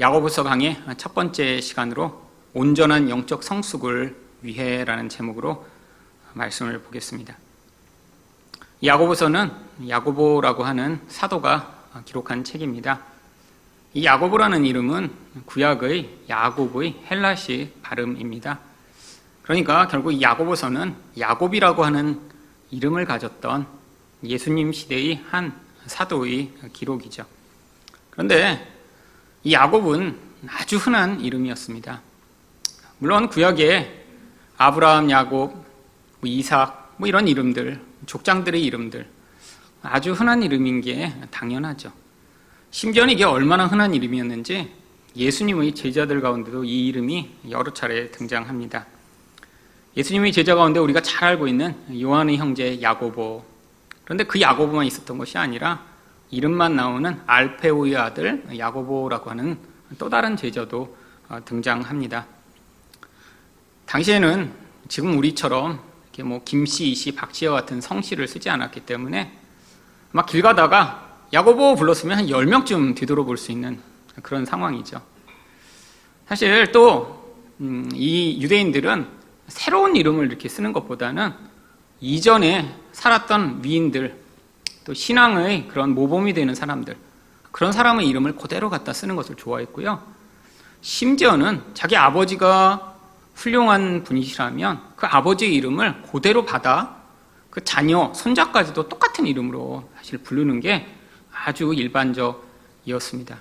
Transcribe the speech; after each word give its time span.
야고보서 0.00 0.44
강의 0.44 0.78
첫 0.96 1.14
번째 1.14 1.60
시간으로 1.60 2.26
온전한 2.54 3.10
영적 3.10 3.42
성숙을 3.42 4.16
위해라는 4.40 5.10
제목으로 5.10 5.66
말씀을 6.32 6.80
보겠습니다. 6.80 7.36
야고보서는 8.82 9.52
야고보라고 9.90 10.64
하는 10.64 11.02
사도가 11.08 11.74
기록한 12.06 12.44
책입니다. 12.44 13.02
이 13.92 14.06
야고보라는 14.06 14.64
이름은 14.64 15.12
구약의 15.44 16.20
야곱의 16.30 17.02
헬라식 17.10 17.82
발음입니다. 17.82 18.58
그러니까 19.42 19.86
결국 19.88 20.18
야고보서는 20.22 20.94
야곱이라고 21.18 21.84
하는 21.84 22.22
이름을 22.70 23.04
가졌던 23.04 23.66
예수님 24.24 24.72
시대의 24.72 25.22
한 25.28 25.60
사도의 25.84 26.54
기록이죠. 26.72 27.26
그런데 28.08 28.79
이 29.42 29.52
야곱은 29.54 30.18
아주 30.48 30.76
흔한 30.76 31.20
이름이었습니다. 31.20 32.02
물론 32.98 33.28
구약에 33.28 34.04
아브라함, 34.58 35.10
야곱, 35.10 35.52
뭐 35.52 35.64
이삭 36.24 36.94
뭐 36.98 37.08
이런 37.08 37.26
이름들, 37.26 37.80
족장들의 38.04 38.62
이름들 38.62 39.08
아주 39.82 40.12
흔한 40.12 40.42
이름인 40.42 40.82
게 40.82 41.14
당연하죠. 41.30 41.90
심지어는 42.70 43.14
이게 43.14 43.24
얼마나 43.24 43.66
흔한 43.66 43.94
이름이었는지 43.94 44.70
예수님의 45.16 45.74
제자들 45.74 46.20
가운데도 46.20 46.64
이 46.64 46.88
이름이 46.88 47.30
여러 47.48 47.72
차례 47.72 48.10
등장합니다. 48.10 48.86
예수님의 49.96 50.32
제자 50.32 50.54
가운데 50.54 50.78
우리가 50.78 51.00
잘 51.00 51.30
알고 51.30 51.48
있는 51.48 51.74
요한의 51.98 52.36
형제 52.36 52.80
야고보. 52.80 53.42
그런데 54.04 54.24
그 54.24 54.40
야고보만 54.40 54.84
있었던 54.84 55.16
것이 55.16 55.38
아니라 55.38 55.89
이름만 56.30 56.76
나오는 56.76 57.20
알페오의 57.26 57.96
아들 57.96 58.44
야고보라고 58.56 59.30
하는 59.30 59.58
또 59.98 60.08
다른 60.08 60.36
제자도 60.36 60.96
어, 61.28 61.40
등장합니다. 61.44 62.26
당시에는 63.86 64.52
지금 64.88 65.18
우리처럼 65.18 65.80
이렇게 66.04 66.22
뭐 66.22 66.42
김씨, 66.44 66.88
이씨, 66.88 67.12
박씨와 67.12 67.52
같은 67.54 67.80
성씨를 67.80 68.28
쓰지 68.28 68.50
않았기 68.50 68.80
때문에 68.80 69.36
막 70.12 70.26
길 70.26 70.42
가다가 70.42 71.08
야고보 71.32 71.76
불렀으면 71.76 72.18
한 72.18 72.26
10명쯤 72.26 72.96
뒤돌아볼 72.96 73.36
수 73.36 73.52
있는 73.52 73.78
그런 74.22 74.44
상황이죠. 74.44 75.00
사실 76.26 76.72
또이 76.72 77.06
음, 77.60 77.88
유대인들은 77.94 79.06
새로운 79.46 79.96
이름을 79.96 80.26
이렇게 80.26 80.48
쓰는 80.48 80.72
것보다는 80.72 81.32
이전에 82.00 82.74
살았던 82.92 83.62
위인들 83.64 84.19
또 84.90 84.94
신앙의 84.94 85.68
그런 85.68 85.94
모범이 85.94 86.34
되는 86.34 86.52
사람들 86.52 86.96
그런 87.52 87.70
사람의 87.70 88.08
이름을 88.08 88.34
그대로 88.34 88.68
갖다 88.68 88.92
쓰는 88.92 89.14
것을 89.14 89.36
좋아했고요. 89.36 90.02
심지어는 90.80 91.62
자기 91.74 91.96
아버지가 91.96 92.96
훌륭한 93.36 94.02
분이시라면 94.02 94.80
그 94.96 95.06
아버지의 95.06 95.54
이름을 95.54 96.02
그대로 96.10 96.44
받아 96.44 96.96
그 97.50 97.62
자녀, 97.62 98.12
손자까지도 98.12 98.88
똑같은 98.88 99.28
이름으로 99.28 99.88
사실 99.96 100.18
부르는 100.18 100.58
게 100.58 100.88
아주 101.32 101.72
일반적이었습니다. 101.72 103.40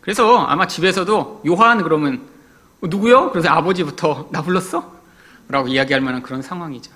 그래서 0.00 0.44
아마 0.44 0.66
집에서도 0.66 1.42
요한 1.46 1.84
그러면 1.84 2.28
어, 2.80 2.88
누구요? 2.88 3.30
그래서 3.30 3.48
아버지부터 3.50 4.30
나 4.32 4.42
불렀어? 4.42 4.92
라고 5.46 5.68
이야기할 5.68 6.00
만한 6.00 6.20
그런 6.20 6.42
상황이죠. 6.42 6.90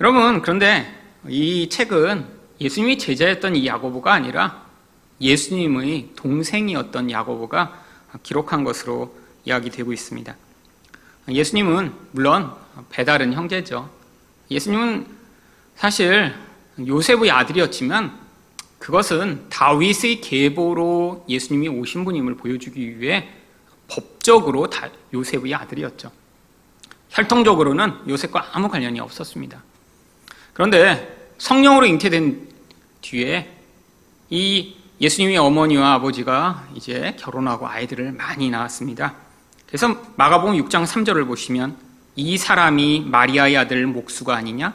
여러분, 0.00 0.42
그런데 0.42 0.92
이 1.28 1.68
책은 1.68 2.41
예수님이 2.60 2.98
제자였던 2.98 3.56
이 3.56 3.66
야고보가 3.66 4.12
아니라 4.12 4.64
예수님의 5.20 6.10
동생이었던 6.16 7.10
야고보가 7.10 7.82
기록한 8.22 8.64
것으로 8.64 9.14
이야기되고 9.44 9.92
있습니다. 9.92 10.36
예수님은 11.28 11.92
물론 12.12 12.52
배다른 12.90 13.32
형제죠. 13.32 13.90
예수님은 14.50 15.06
사실 15.76 16.34
요셉의 16.78 17.30
아들이었지만 17.30 18.20
그것은 18.78 19.48
다윗의 19.48 20.20
계보로 20.20 21.24
예수님이 21.28 21.68
오신 21.68 22.04
분임을 22.04 22.36
보여주기 22.36 22.98
위해 22.98 23.28
법적으로 23.88 24.68
요셉의 25.14 25.54
아들이었죠. 25.54 26.10
혈통적으로는 27.10 28.08
요셉과 28.08 28.50
아무 28.52 28.68
관련이 28.68 28.98
없었습니다. 28.98 29.62
그런데 30.52 31.21
성령으로 31.42 31.86
잉태된 31.86 32.48
뒤에 33.00 33.52
이 34.30 34.76
예수님의 35.00 35.38
어머니와 35.38 35.94
아버지가 35.94 36.68
이제 36.76 37.16
결혼하고 37.18 37.66
아이들을 37.66 38.12
많이 38.12 38.48
낳았습니다. 38.48 39.16
그래서 39.66 39.96
마가복음 40.14 40.54
6장 40.62 40.86
3절을 40.86 41.26
보시면 41.26 41.76
이 42.14 42.38
사람이 42.38 43.06
마리아의 43.08 43.56
아들 43.56 43.88
목수가 43.88 44.36
아니냐? 44.36 44.72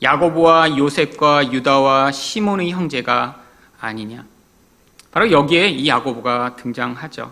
야고보와 0.00 0.78
요셉과 0.78 1.52
유다와 1.52 2.10
시몬의 2.12 2.70
형제가 2.70 3.42
아니냐. 3.78 4.24
바로 5.10 5.30
여기에 5.30 5.68
이 5.68 5.88
야고보가 5.88 6.56
등장하죠. 6.56 7.30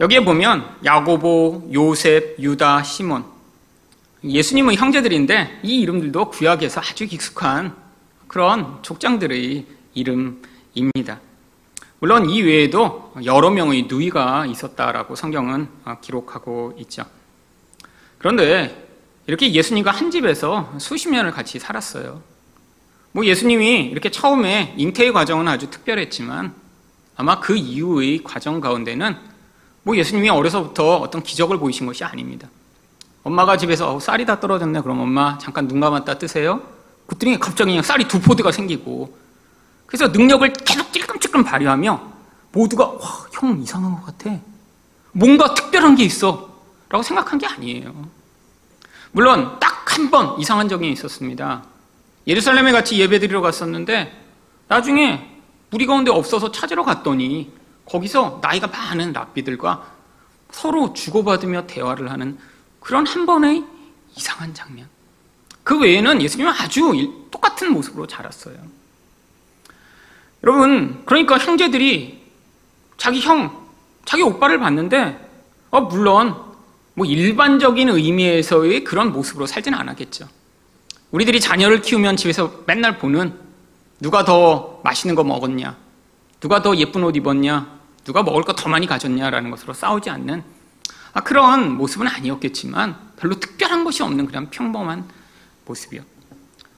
여기에 0.00 0.22
보면 0.26 0.68
야고보, 0.84 1.70
요셉, 1.72 2.38
유다, 2.38 2.82
시몬 2.82 3.24
예수님의 4.24 4.76
형제들인데 4.76 5.60
이 5.62 5.80
이름들도 5.80 6.30
구약에서 6.30 6.80
아주 6.80 7.04
익숙한 7.04 7.76
그런 8.26 8.82
족장들의 8.82 9.66
이름입니다. 9.94 11.20
물론 12.00 12.28
이 12.30 12.42
외에도 12.42 13.12
여러 13.24 13.50
명의 13.50 13.86
누이가 13.88 14.46
있었다라고 14.46 15.16
성경은 15.16 15.68
기록하고 16.00 16.74
있죠. 16.80 17.04
그런데 18.18 18.88
이렇게 19.26 19.52
예수님과 19.52 19.90
한 19.90 20.10
집에서 20.10 20.72
수십 20.78 21.08
년을 21.10 21.32
같이 21.32 21.58
살았어요. 21.58 22.22
뭐 23.12 23.24
예수님이 23.24 23.86
이렇게 23.86 24.10
처음에 24.10 24.74
잉태의 24.76 25.12
과정은 25.12 25.48
아주 25.48 25.70
특별했지만 25.70 26.54
아마 27.16 27.40
그 27.40 27.56
이후의 27.56 28.22
과정 28.22 28.60
가운데는 28.60 29.16
뭐 29.82 29.96
예수님이 29.96 30.28
어려서부터 30.28 30.98
어떤 30.98 31.22
기적을 31.22 31.58
보이신 31.58 31.86
것이 31.86 32.04
아닙니다. 32.04 32.48
엄마가 33.28 33.56
집에서 33.58 33.94
어, 33.94 34.00
쌀이 34.00 34.24
다 34.24 34.40
떨어졌네. 34.40 34.80
그럼 34.80 35.00
엄마 35.00 35.36
잠깐 35.38 35.68
눈 35.68 35.80
감았다 35.80 36.16
뜨세요. 36.18 36.62
그랬더니 37.06 37.38
갑자기 37.38 37.80
쌀이 37.82 38.08
두 38.08 38.20
포드가 38.20 38.50
생기고 38.52 39.16
그래서 39.86 40.08
능력을 40.08 40.50
계속 40.52 40.92
찔끔찔끔 40.92 41.44
발휘하며 41.44 42.12
모두가 42.52 42.86
와, 42.86 42.98
형 43.32 43.60
이상한 43.60 43.92
것 43.92 44.04
같아. 44.06 44.36
뭔가 45.12 45.54
특별한 45.54 45.94
게 45.96 46.04
있어. 46.04 46.48
라고 46.88 47.02
생각한 47.02 47.38
게 47.38 47.46
아니에요. 47.46 47.92
물론 49.12 49.58
딱 49.60 49.78
한 49.98 50.10
번 50.10 50.38
이상한 50.38 50.68
적이 50.68 50.92
있었습니다. 50.92 51.64
예루살렘에 52.26 52.70
같이 52.72 53.00
예배드리러 53.00 53.40
갔었는데 53.40 54.12
나중에 54.68 55.40
우리 55.72 55.86
가운데 55.86 56.10
없어서 56.10 56.52
찾으러 56.52 56.84
갔더니 56.84 57.50
거기서 57.86 58.38
나이가 58.42 58.66
많은 58.68 59.12
랍비들과 59.12 59.82
서로 60.52 60.92
주고받으며 60.92 61.66
대화를 61.66 62.10
하는 62.12 62.38
그런 62.88 63.06
한 63.06 63.26
번의 63.26 63.66
이상한 64.16 64.54
장면. 64.54 64.88
그 65.62 65.78
외에는 65.78 66.22
예수님은 66.22 66.50
아주 66.50 66.90
똑같은 67.30 67.70
모습으로 67.70 68.06
자랐어요. 68.06 68.56
여러분, 70.42 71.02
그러니까 71.04 71.36
형제들이 71.36 72.22
자기 72.96 73.20
형, 73.20 73.68
자기 74.06 74.22
오빠를 74.22 74.58
봤는데, 74.58 75.20
어, 75.68 75.82
물론 75.82 76.34
뭐 76.94 77.04
일반적인 77.04 77.90
의미에서의 77.90 78.84
그런 78.84 79.12
모습으로 79.12 79.44
살지는 79.44 79.78
않았겠죠. 79.78 80.26
우리들이 81.10 81.40
자녀를 81.40 81.82
키우면 81.82 82.16
집에서 82.16 82.62
맨날 82.64 82.96
보는 82.96 83.38
누가 84.00 84.24
더 84.24 84.80
맛있는 84.82 85.14
거 85.14 85.24
먹었냐, 85.24 85.76
누가 86.40 86.62
더 86.62 86.74
예쁜 86.74 87.04
옷 87.04 87.14
입었냐, 87.16 87.80
누가 88.04 88.22
먹을 88.22 88.44
거 88.44 88.54
더 88.54 88.70
많이 88.70 88.86
가졌냐라는 88.86 89.50
것으로 89.50 89.74
싸우지 89.74 90.08
않는 90.08 90.42
아, 91.12 91.20
그런 91.20 91.76
모습은 91.76 92.06
아니었겠지만 92.06 92.96
별로 93.16 93.38
특별한 93.40 93.84
것이 93.84 94.02
없는 94.02 94.26
그냥 94.26 94.50
평범한 94.50 95.04
모습이요. 95.64 96.02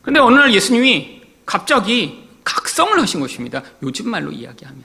근데 0.02 0.20
어느 0.20 0.36
날 0.36 0.52
예수님이 0.54 1.22
갑자기 1.44 2.28
각성을 2.44 2.98
하신 2.98 3.20
것입니다. 3.20 3.62
요즘 3.82 4.08
말로 4.08 4.30
이야기하면. 4.32 4.82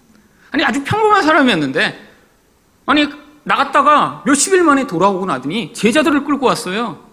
아니, 0.51 0.63
아주 0.63 0.83
평범한 0.83 1.23
사람이었는데, 1.23 2.09
아니, 2.85 3.07
나갔다가 3.43 4.23
몇십 4.25 4.53
일 4.53 4.63
만에 4.63 4.87
돌아오고 4.87 5.25
나더니 5.25 5.73
제자들을 5.73 6.23
끌고 6.25 6.45
왔어요. 6.47 7.05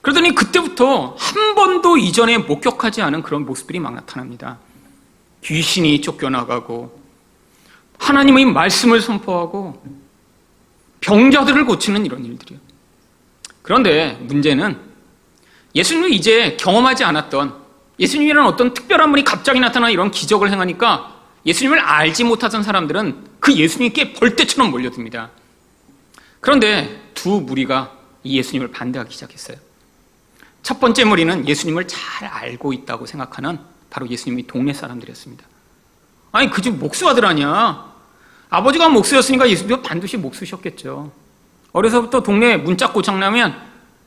그러더니 0.00 0.34
그때부터 0.34 1.16
한 1.18 1.54
번도 1.54 1.96
이전에 1.98 2.38
목격하지 2.38 3.02
않은 3.02 3.22
그런 3.22 3.44
모습들이 3.44 3.80
막 3.80 3.94
나타납니다. 3.94 4.58
귀신이 5.42 6.00
쫓겨나가고 6.00 6.98
하나님의 7.98 8.46
말씀을 8.46 9.00
선포하고 9.00 9.82
병자들을 11.08 11.64
고치는 11.64 12.04
이런 12.04 12.22
일들이요. 12.22 12.58
그런데 13.62 14.18
문제는 14.20 14.78
예수님이 15.74 16.14
이제 16.14 16.56
경험하지 16.60 17.04
않았던 17.04 17.54
예수님이라는 17.98 18.46
어떤 18.46 18.74
특별한 18.74 19.10
분이 19.10 19.24
갑자기 19.24 19.58
나타나 19.58 19.88
이런 19.88 20.10
기적을 20.10 20.50
행하니까 20.50 21.16
예수님을 21.46 21.78
알지 21.78 22.24
못하던 22.24 22.62
사람들은 22.62 23.24
그 23.40 23.54
예수님께 23.54 24.12
벌떼처럼 24.12 24.70
몰려듭니다. 24.70 25.30
그런데 26.40 27.10
두 27.14 27.40
무리가 27.40 27.92
이 28.22 28.36
예수님을 28.36 28.70
반대하기 28.70 29.10
시작했어요. 29.12 29.56
첫 30.62 30.78
번째 30.78 31.04
무리는 31.04 31.48
예수님을 31.48 31.88
잘 31.88 32.28
알고 32.28 32.74
있다고 32.74 33.06
생각하는 33.06 33.58
바로 33.88 34.06
예수님이 34.08 34.46
동네 34.46 34.74
사람들이었습니다. 34.74 35.44
아니 36.32 36.50
그 36.50 36.60
집 36.60 36.74
목수 36.76 37.08
아들 37.08 37.24
아니야. 37.24 37.88
아버지가 38.50 38.88
목수였으니까 38.88 39.48
예수님도 39.48 39.82
반드시 39.82 40.16
목수셨겠죠. 40.16 41.10
어려서부터 41.72 42.22
동네에 42.22 42.56
문짝 42.56 42.94
고장 42.94 43.20
나면 43.20 43.54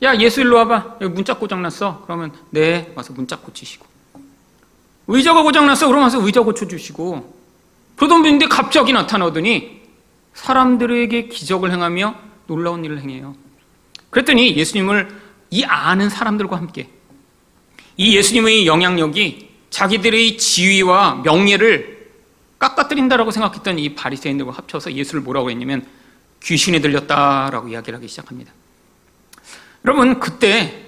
야 0.04 0.16
예수 0.18 0.42
일로 0.42 0.58
와봐. 0.58 0.98
여기 1.02 1.14
문짝 1.14 1.40
고장 1.40 1.62
났어. 1.62 2.02
그러면 2.06 2.34
네 2.50 2.92
와서 2.96 3.14
문짝 3.14 3.44
고치시고 3.44 3.86
의자가 5.08 5.44
고장 5.44 5.68
났어. 5.68 5.88
그러면 5.88 6.04
와서 6.04 6.24
의자 6.26 6.42
고쳐주시고 6.42 7.42
그러던 7.98 8.24
분인데 8.24 8.48
갑자기 8.48 8.94
나타나더니 8.94 9.82
사람들에게 10.34 11.28
기적을 11.28 11.72
행하며 11.72 12.16
놀라운 12.48 12.84
일을 12.84 13.00
행해요. 13.02 13.36
그랬더니 14.10 14.56
예수님을 14.56 15.10
이 15.52 15.64
아는 15.66 16.10
사람들과 16.10 16.58
함께 16.58 16.90
이 17.98 18.16
예수님의 18.18 18.66
영향력이 18.66 19.50
자기들의 19.70 20.38
지위와 20.38 21.22
명예를 21.24 22.01
깎아뜨린다라고 22.62 23.32
생각했던 23.32 23.80
이 23.80 23.96
바리새인들과 23.96 24.52
합쳐서 24.52 24.94
예수를 24.94 25.22
뭐라고 25.22 25.50
했냐면 25.50 25.84
귀신에 26.44 26.80
들렸다라고 26.80 27.70
이야기를 27.70 27.98
하기 27.98 28.08
시작합니다. 28.08 28.54
여러분 29.84 30.20
그때 30.20 30.86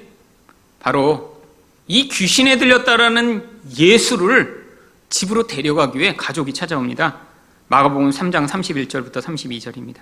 바로 0.80 1.42
이 1.88 2.08
귀신에 2.08 2.58
들렸다라는 2.58 3.62
예수를 3.78 4.64
집으로 5.10 5.48
데려가기 5.48 5.98
위해 6.00 6.16
가족이 6.16 6.54
찾아옵니다. 6.54 7.18
마가복음 7.70 8.12
3장 8.12 8.48
31절부터 8.48 9.22
32절입니다. 9.22 9.98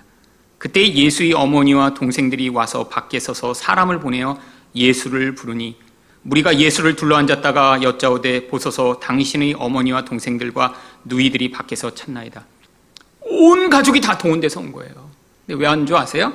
그때 0.58 0.86
예수의 0.86 1.32
어머니와 1.32 1.94
동생들이 1.94 2.50
와서 2.50 2.88
밖에 2.88 3.18
서서 3.18 3.54
사람을 3.54 3.98
보내어 3.98 4.38
예수를 4.74 5.34
부르니 5.34 5.76
무리가 6.22 6.58
예수를 6.58 6.94
둘러앉았다가 6.96 7.82
여짜오되 7.82 8.46
보소서 8.48 9.00
당신의 9.00 9.54
어머니와 9.58 10.04
동생들과 10.04 10.74
누이들이 11.04 11.50
밖에서 11.50 11.94
찾나이다. 11.94 12.44
온 13.20 13.70
가족이 13.70 14.00
다 14.00 14.18
동원돼서 14.18 14.60
온 14.60 14.72
거예요. 14.72 15.10
근데 15.46 15.60
왜안줄 15.60 15.96
아세요? 15.96 16.32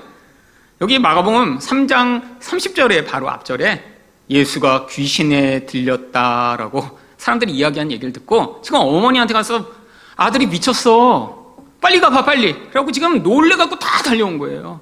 여기 0.81 0.99
마가복음 0.99 1.59
3장 1.59 2.39
30절에 2.39 3.07
바로 3.07 3.29
앞절에 3.29 3.83
예수가 4.29 4.87
귀신에 4.87 5.65
들렸다라고 5.65 6.99
사람들이 7.17 7.51
이야기한 7.53 7.91
얘기를 7.91 8.13
듣고 8.13 8.61
지금 8.63 8.79
어머니한테 8.79 9.33
가서 9.33 9.71
아들이 10.15 10.47
미쳤어. 10.47 11.55
빨리 11.79 11.99
가봐, 11.99 12.25
빨리. 12.25 12.53
그래갖고 12.53 12.91
지금 12.91 13.21
놀래갖고 13.21 13.77
다 13.79 14.01
달려온 14.03 14.37
거예요. 14.37 14.81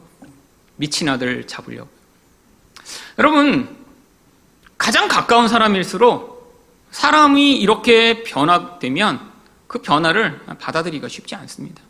미친 0.78 1.08
아들 1.10 1.46
잡으려고. 1.46 1.90
여러분, 3.20 3.76
가장 4.78 5.08
가까운 5.08 5.48
사람일수록 5.48 6.36
사람이 6.92 7.58
이렇게 7.58 8.24
변화되면 8.24 9.35
그 9.68 9.82
변화를 9.82 10.42
받아들이기가 10.60 11.08
쉽지 11.08 11.36
않습니다. 11.36 11.82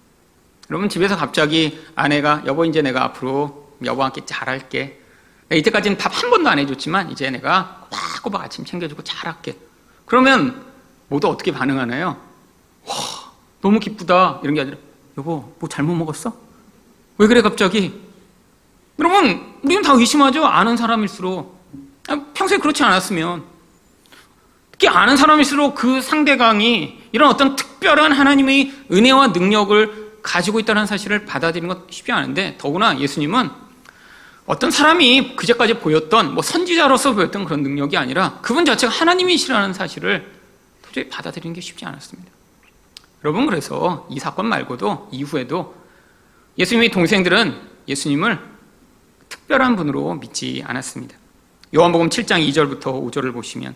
여러분, 0.69 0.89
집에서 0.89 1.16
갑자기 1.16 1.80
아내가, 1.95 2.42
여보, 2.45 2.66
이제 2.66 2.81
내가 2.81 3.04
앞으로 3.04 3.69
여보와 3.83 4.07
함께 4.07 4.25
잘할게. 4.25 5.01
이때까지는 5.51 5.98
밥 5.98 6.12
한 6.13 6.30
번도 6.31 6.50
안 6.50 6.57
해줬지만, 6.60 7.12
이제 7.12 7.30
내가 7.30 7.88
꼬박꼬박 7.92 8.42
아침 8.42 8.66
챙겨주고 8.66 9.04
잘할게. 9.04 9.57
그러면 10.06 10.66
모두 11.07 11.27
어떻게 11.27 11.51
반응하나요? 11.51 12.18
와, 12.88 12.95
너무 13.62 13.80
기쁘다. 13.80 14.39
이런 14.44 14.56
게 14.56 14.62
아니라, 14.62 14.77
여보, 15.18 15.54
뭐 15.60 15.69
잘못 15.69 15.94
먹었어? 15.95 16.33
왜 17.18 17.27
그래, 17.27 17.42
갑자기? 17.42 18.01
여러분, 18.98 19.56
우리는 19.62 19.81
다 19.83 19.94
의심하죠? 19.94 20.45
아는 20.45 20.77
사람일수록. 20.77 21.56
아, 22.07 22.22
평소에 22.33 22.57
그렇지 22.57 22.83
않았으면. 22.83 23.44
특히 24.77 24.89
아는 24.89 25.16
사람일수록 25.16 25.75
그 25.75 26.01
상대방이 26.01 27.00
이런 27.13 27.30
어떤 27.30 27.56
특별한 27.56 28.12
하나님의 28.12 28.74
은혜와 28.92 29.27
능력을 29.27 30.19
가지고 30.22 30.60
있다는 30.60 30.86
사실을 30.86 31.25
받아들이는 31.25 31.74
것 31.74 31.89
쉽지 31.89 32.12
않은데, 32.12 32.57
더구나 32.57 33.00
예수님은 33.00 33.50
어떤 34.45 34.72
사람이 34.72 35.38
그제까지 35.38 35.75
보였던 35.75 36.33
뭐 36.33 36.44
선지자로서 36.44 37.13
보였던 37.13 37.45
그런 37.45 37.63
능력이 37.63 37.95
아니라 37.95 38.39
그분 38.42 38.66
자체가 38.66 38.92
하나님이시라는 38.92 39.74
사실을 39.74 40.30
도저히 40.81 41.07
받아들이는 41.07 41.54
게 41.54 41.62
쉽지 41.62 41.86
않았습니다. 41.86 42.30
여러분 43.24 43.45
그래서 43.45 44.06
이 44.12 44.19
사건 44.19 44.48
말고도 44.48 45.10
이후에도 45.12 45.74
예수님의 46.57 46.92
동생들은 46.92 47.60
예수님을 47.88 48.39
특별한 49.30 49.77
분으로 49.77 50.16
믿지 50.16 50.63
않았습니다. 50.68 51.16
요한복음 51.74 52.10
7장 52.10 52.48
2절부터 52.50 53.12
5절을 53.12 53.33
보시면 53.33 53.74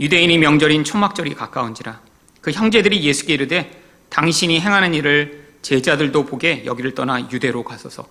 유대인이 0.00 0.38
명절인 0.38 0.84
초막절이 0.84 1.34
가까운지라 1.34 2.00
그 2.40 2.50
형제들이 2.50 3.02
예수께 3.02 3.34
이르되 3.34 3.82
당신이 4.08 4.60
행하는 4.60 4.94
일을 4.94 5.48
제자들도 5.62 6.24
보게 6.24 6.64
여기를 6.64 6.94
떠나 6.94 7.20
유대로 7.30 7.64
가소서 7.64 8.06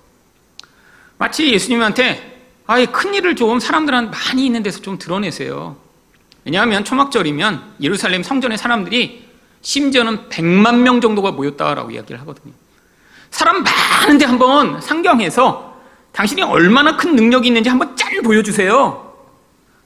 마치 1.18 1.52
예수님한테 1.52 2.38
아예 2.68 2.86
큰 2.86 3.14
일을 3.14 3.36
좀 3.36 3.60
사람들한 3.60 4.12
많이 4.12 4.46
있는 4.46 4.62
데서 4.62 4.82
좀 4.82 4.98
드러내세요. 5.00 5.78
왜냐하면 6.44 6.84
초막절이면 6.84 7.76
예루살렘 7.82 8.24
성전의 8.24 8.58
사람들이 8.58 9.26
심지어는 9.62 10.30
100만 10.30 10.80
명 10.80 11.02
정도가 11.02 11.32
모였다라고 11.32 11.92
이야기를 11.92 12.20
하거든요. 12.22 12.54
사람 13.32 13.64
많은데 13.64 14.26
한번 14.26 14.80
상경해서 14.82 15.78
당신이 16.12 16.42
얼마나 16.42 16.98
큰 16.98 17.16
능력이 17.16 17.48
있는지 17.48 17.70
한번 17.70 17.96
짠 17.96 18.22
보여주세요. 18.22 19.07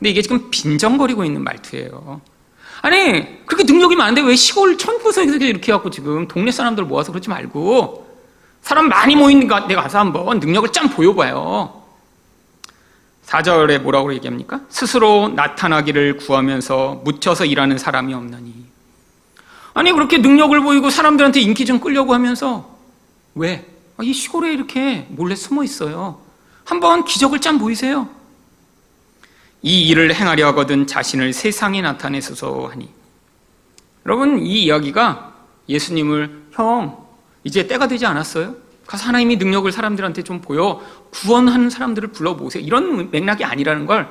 근데 0.01 0.09
이게 0.09 0.24
지금 0.24 0.50
빈정거리고 0.50 1.24
있는 1.24 1.44
말투예요. 1.44 2.21
아니, 2.81 3.45
그렇게 3.45 3.71
능력이 3.71 3.95
많은데 3.95 4.21
왜 4.21 4.36
시골 4.36 4.75
천구석에서 4.75 5.38
이렇게 5.38 5.71
갖고 5.71 5.92
지금 5.92 6.27
동네 6.27 6.51
사람들 6.51 6.86
모아서 6.86 7.12
그러지 7.12 7.30
말고 7.30 8.09
사람 8.63 8.89
많이 8.89 9.15
모인 9.15 9.48
데 9.48 9.75
가서 9.75 10.00
한번 10.00 10.39
능력을 10.39 10.71
짠 10.71 10.89
보여봐요. 10.89 11.83
4절에 13.27 13.80
뭐라고 13.80 14.12
얘기합니까? 14.15 14.62
스스로 14.69 15.30
나타나기를 15.36 16.18
구하면서 16.18 17.01
묻혀서 17.04 17.45
일하는 17.45 17.77
사람이 17.77 18.12
없나니. 18.15 18.56
아니, 19.75 19.92
그렇게 19.92 20.18
능력을 20.18 20.59
보이고 20.62 20.89
사람들한테 20.89 21.42
인기 21.42 21.63
좀 21.63 21.80
끌려고 21.80 22.15
하면서 22.15 22.75
왜? 23.36 23.68
아, 23.97 24.04
이 24.04 24.13
시골에 24.13 24.51
이렇게 24.51 25.06
몰래 25.09 25.36
숨어 25.36 25.63
있어요. 25.63 26.19
한번 26.66 27.06
기적을 27.06 27.40
짠 27.40 27.59
보이세요. 27.59 28.09
이 29.63 29.87
일을 29.87 30.13
행하려 30.13 30.47
하거든 30.47 30.87
자신을 30.87 31.33
세상에 31.33 31.81
나타내소서 31.81 32.68
하니. 32.68 32.89
여러분, 34.06 34.45
이 34.45 34.63
이야기가 34.63 35.35
예수님을 35.69 36.47
형, 36.51 37.07
이제 37.44 37.68
때가 37.68 37.87
되지 37.87 38.06
않았어요? 38.06 38.56
가서 38.87 39.07
하나님이 39.07 39.37
능력을 39.37 39.71
사람들한테 39.71 40.23
좀 40.23 40.41
보여 40.41 40.81
구원하는 41.11 41.69
사람들을 41.69 42.11
불러보세요. 42.11 42.63
이런 42.63 43.09
맥락이 43.11 43.45
아니라는 43.45 43.85
걸 43.85 44.09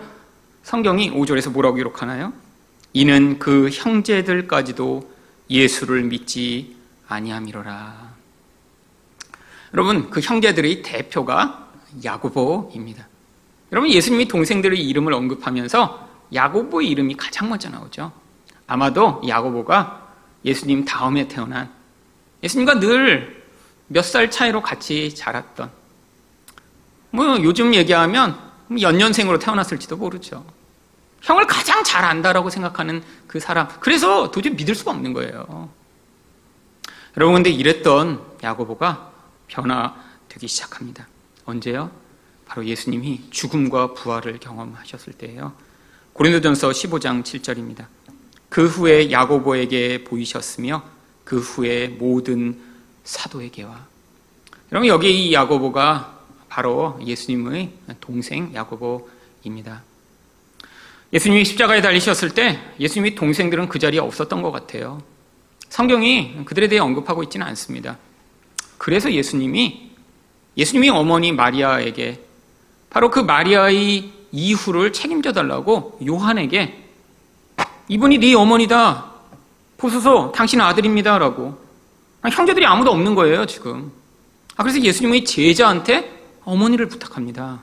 성경이 0.62 1.10
5절에서 1.12 1.50
뭐라고 1.50 1.76
기록하나요? 1.76 2.32
이는 2.92 3.38
그 3.38 3.68
형제들까지도 3.70 5.10
예수를 5.50 6.04
믿지 6.04 6.76
아니함이로라. 7.08 8.10
여러분, 9.74 10.10
그 10.10 10.20
형제들의 10.20 10.82
대표가 10.82 11.68
야고보입니다. 12.04 13.09
여러분, 13.72 13.90
예수님이 13.90 14.26
동생들의 14.28 14.78
이름을 14.88 15.12
언급하면서 15.12 16.08
야고보의 16.34 16.88
이름이 16.88 17.16
가장 17.16 17.48
먼저 17.48 17.68
나오죠. 17.68 18.12
아마도 18.66 19.20
야고보가 19.26 20.08
예수님 20.44 20.84
다음에 20.84 21.26
태어난 21.28 21.70
예수님과 22.42 22.80
늘 22.80 23.40
몇 23.92 24.04
살 24.04 24.30
차이로 24.30 24.62
같이 24.62 25.12
자랐던 25.16 25.68
뭐 27.10 27.42
요즘 27.42 27.74
얘기하면 27.74 28.38
연년생으로 28.80 29.40
태어났을지도 29.40 29.96
모르죠. 29.96 30.44
형을 31.22 31.48
가장 31.48 31.82
잘 31.82 32.04
안다라고 32.04 32.50
생각하는 32.50 33.02
그 33.26 33.40
사람. 33.40 33.66
그래서 33.80 34.30
도저히 34.30 34.54
믿을 34.54 34.76
수가 34.76 34.92
없는 34.92 35.12
거예요. 35.12 35.68
여러분 37.16 37.34
근데 37.34 37.50
이랬던 37.50 38.24
야고보가 38.44 39.10
변화되기 39.48 40.46
시작합니다. 40.46 41.08
언제요? 41.44 41.90
바로 42.50 42.66
예수님이 42.66 43.20
죽음과 43.30 43.94
부활을 43.94 44.40
경험하셨을 44.40 45.12
때예요. 45.12 45.52
고린도전서 46.14 46.70
15장 46.70 47.22
7절입니다. 47.22 47.86
그 48.48 48.66
후에 48.66 49.12
야고보에게 49.12 50.02
보이셨으며 50.02 50.82
그 51.22 51.38
후에 51.38 51.86
모든 51.86 52.60
사도에게와 53.04 53.86
여러분 54.72 54.88
여기 54.88 55.28
이 55.28 55.32
야고보가 55.32 56.18
바로 56.48 56.98
예수님의 57.06 57.70
동생 58.00 58.52
야고보입니다. 58.52 59.84
예수님이 61.12 61.44
십자가에 61.44 61.80
달리셨을 61.80 62.30
때 62.30 62.58
예수님의 62.80 63.14
동생들은 63.14 63.68
그 63.68 63.78
자리에 63.78 64.00
없었던 64.00 64.42
것 64.42 64.50
같아요. 64.50 65.00
성경이 65.68 66.46
그들에 66.46 66.66
대해 66.66 66.80
언급하고 66.80 67.22
있지는 67.22 67.46
않습니다. 67.46 67.96
그래서 68.76 69.12
예수님이 69.12 69.92
예수님이 70.56 70.88
어머니 70.88 71.30
마리아에게 71.30 72.29
바로 72.90 73.10
그 73.10 73.20
마리아의 73.20 74.12
이후를 74.32 74.92
책임져 74.92 75.32
달라고 75.32 75.98
요한에게 76.06 76.88
이분이 77.88 78.18
네 78.18 78.34
어머니다. 78.34 79.10
보소서 79.78 80.30
당신 80.32 80.60
아들입니다 80.60 81.18
라고 81.18 81.58
형제들이 82.22 82.66
아무도 82.66 82.90
없는 82.90 83.14
거예요 83.14 83.46
지금. 83.46 83.90
아, 84.56 84.62
그래서 84.62 84.80
예수님의 84.80 85.24
제자한테 85.24 86.20
어머니를 86.44 86.86
부탁합니다. 86.88 87.62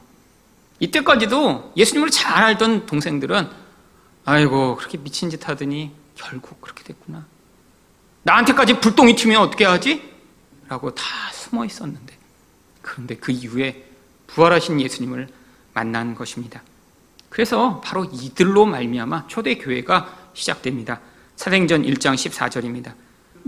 이때까지도 0.79 1.73
예수님을 1.75 2.09
잘 2.09 2.43
알던 2.43 2.85
동생들은 2.85 3.49
아이고 4.25 4.75
그렇게 4.75 4.97
미친 4.97 5.29
짓 5.29 5.47
하더니 5.47 5.91
결국 6.15 6.59
그렇게 6.61 6.83
됐구나. 6.83 7.25
나한테까지 8.23 8.79
불똥이 8.79 9.15
튀면 9.15 9.41
어떻게 9.41 9.65
하지? 9.65 10.01
라고 10.67 10.93
다 10.93 11.03
숨어 11.31 11.65
있었는데 11.65 12.17
그런데 12.81 13.15
그 13.15 13.31
이후에 13.31 13.86
부활하신 14.27 14.81
예수님을 14.81 15.27
만난 15.73 16.15
것입니다. 16.15 16.61
그래서 17.29 17.81
바로 17.81 18.05
이들로 18.05 18.65
말미암아 18.65 19.27
초대 19.27 19.57
교회가 19.57 20.31
시작됩니다. 20.33 21.01
사행전 21.35 21.83
1장 21.83 22.15
14절입니다. 22.15 22.93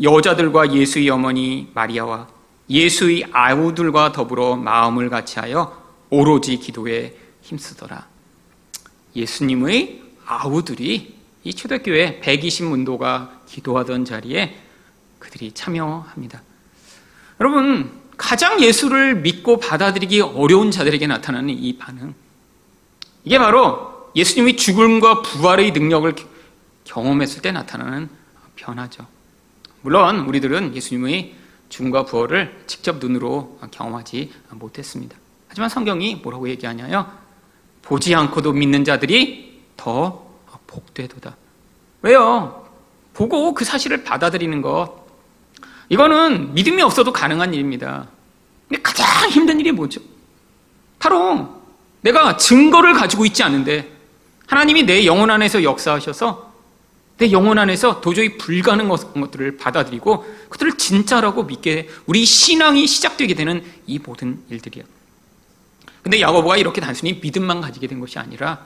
여자들과 0.01 0.73
예수의 0.73 1.09
어머니 1.09 1.71
마리아와 1.73 2.27
예수의 2.69 3.25
아우들과 3.31 4.11
더불어 4.11 4.55
마음을 4.55 5.09
같이하여 5.09 5.79
오로지 6.09 6.57
기도에 6.57 7.17
힘쓰더라. 7.41 8.07
예수님의 9.15 10.03
아우들이 10.25 11.15
이 11.43 11.53
초대교회 11.53 12.21
120문도가 12.21 13.45
기도하던 13.47 14.05
자리에 14.05 14.55
그들이 15.17 15.51
참여합니다. 15.51 16.41
여러분, 17.39 17.91
가장 18.19 18.61
예수를 18.61 19.15
믿고 19.15 19.59
받아들이기 19.59 20.19
어려운 20.19 20.71
자들에게 20.71 21.07
나타나는 21.07 21.49
이 21.57 21.77
반응. 21.77 22.13
이게 23.23 23.39
바로 23.39 24.11
예수님이 24.13 24.57
죽음과 24.57 25.21
부활의 25.21 25.71
능력을 25.71 26.13
경험했을 26.83 27.41
때 27.41 27.53
나타나는 27.53 28.09
변화죠. 28.57 29.07
물론 29.81 30.19
우리들은 30.27 30.75
예수님의 30.75 31.33
죽음과 31.69 32.03
부활을 32.05 32.61
직접 32.67 32.97
눈으로 32.97 33.57
경험하지 33.71 34.33
못했습니다. 34.49 35.15
하지만 35.47 35.69
성경이 35.69 36.15
뭐라고 36.15 36.49
얘기하냐요? 36.49 37.09
보지 37.83 38.13
않고도 38.13 38.51
믿는 38.51 38.83
자들이 38.83 39.61
더 39.77 40.27
복되도다. 40.67 41.37
왜요? 42.01 42.67
보고 43.13 43.53
그 43.53 43.63
사실을 43.63 44.03
받아들이는 44.03 44.61
것. 44.61 45.07
이거는 45.89 46.53
믿음이 46.53 46.81
없어도 46.81 47.11
가능한 47.11 47.53
일입니다. 47.53 48.07
근데 48.67 48.81
가장 48.81 49.29
힘든 49.29 49.59
일이 49.59 49.71
뭐죠? 49.71 49.99
바로 50.99 51.61
내가 52.01 52.37
증거를 52.37 52.93
가지고 52.93 53.25
있지 53.25 53.43
않은데 53.43 53.91
하나님이 54.47 54.83
내 54.83 55.05
영혼 55.05 55.29
안에서 55.31 55.63
역사하셔서 55.63 56.49
내 57.17 57.31
영혼 57.31 57.57
안에서 57.57 57.99
도저히 57.99 58.37
불가능한 58.37 58.97
것들을 59.21 59.57
받아들이고 59.57 60.25
그들을 60.49 60.77
진짜라고 60.77 61.43
믿게 61.43 61.89
우리 62.05 62.23
신앙이 62.23 62.87
시작되게 62.87 63.33
되는 63.33 63.63
이 63.87 63.99
모든 63.99 64.41
일들이야. 64.49 64.83
근데 66.01 66.21
야고보가 66.21 66.57
이렇게 66.57 66.79
단순히 66.79 67.19
믿음만 67.21 67.59
가지게 67.59 67.87
된 67.87 67.99
것이 67.99 68.17
아니라 68.19 68.65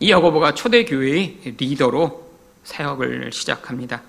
이 0.00 0.10
야고보가 0.10 0.54
초대교회의 0.54 1.54
리더로 1.58 2.32
사역을 2.64 3.30
시작합니다. 3.32 4.02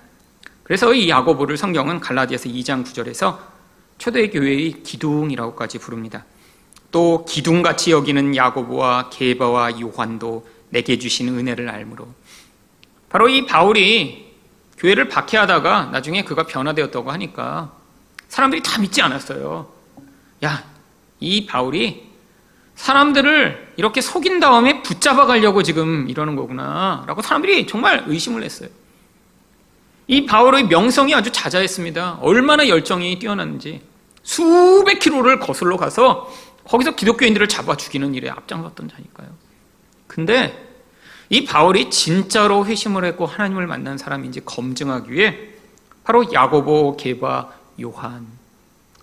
그래서 0.62 0.94
이 0.94 1.08
야고보를 1.08 1.56
성경은 1.56 2.00
갈라디아서 2.00 2.48
2장 2.48 2.84
9절에서 2.84 3.38
초대 3.98 4.28
교회의 4.30 4.82
기둥이라고까지 4.82 5.78
부릅니다. 5.78 6.24
또 6.92 7.24
기둥같이 7.24 7.92
여기는 7.92 8.36
야고보와 8.36 9.10
게바와 9.10 9.80
요한도 9.80 10.46
내게 10.70 10.98
주신 10.98 11.28
은혜를 11.28 11.68
알므로 11.68 12.08
바로 13.08 13.28
이 13.28 13.44
바울이 13.44 14.30
교회를 14.78 15.08
박해하다가 15.08 15.86
나중에 15.86 16.24
그가 16.24 16.44
변화되었다고 16.44 17.10
하니까 17.12 17.72
사람들이 18.28 18.62
다 18.62 18.80
믿지 18.80 19.02
않았어요. 19.02 19.68
야, 20.44 20.64
이 21.18 21.46
바울이 21.46 22.08
사람들을 22.76 23.74
이렇게 23.76 24.00
속인 24.00 24.40
다음에 24.40 24.82
붙잡아 24.82 25.26
가려고 25.26 25.62
지금 25.62 26.08
이러는 26.08 26.34
거구나. 26.34 27.04
라고 27.06 27.20
사람들이 27.20 27.66
정말 27.66 28.04
의심을 28.06 28.42
했어요. 28.42 28.70
이 30.10 30.26
바울의 30.26 30.64
명성이 30.64 31.14
아주 31.14 31.30
자자했습니다. 31.30 32.18
얼마나 32.20 32.66
열정이 32.66 33.20
뛰어났는지. 33.20 33.80
수백 34.24 34.98
킬로를 34.98 35.38
거슬러 35.38 35.76
가서 35.76 36.28
거기서 36.64 36.96
기독교인들을 36.96 37.46
잡아 37.46 37.76
죽이는 37.76 38.16
일에 38.16 38.28
앞장섰던 38.28 38.88
자니까요. 38.88 39.28
근데 40.08 40.68
이 41.28 41.44
바울이 41.44 41.90
진짜로 41.90 42.66
회심을 42.66 43.04
했고 43.04 43.24
하나님을 43.24 43.68
만난 43.68 43.98
사람인지 43.98 44.40
검증하기 44.44 45.12
위해 45.12 45.38
바로 46.02 46.24
야고보, 46.32 46.96
게바, 46.96 47.48
요한 47.80 48.26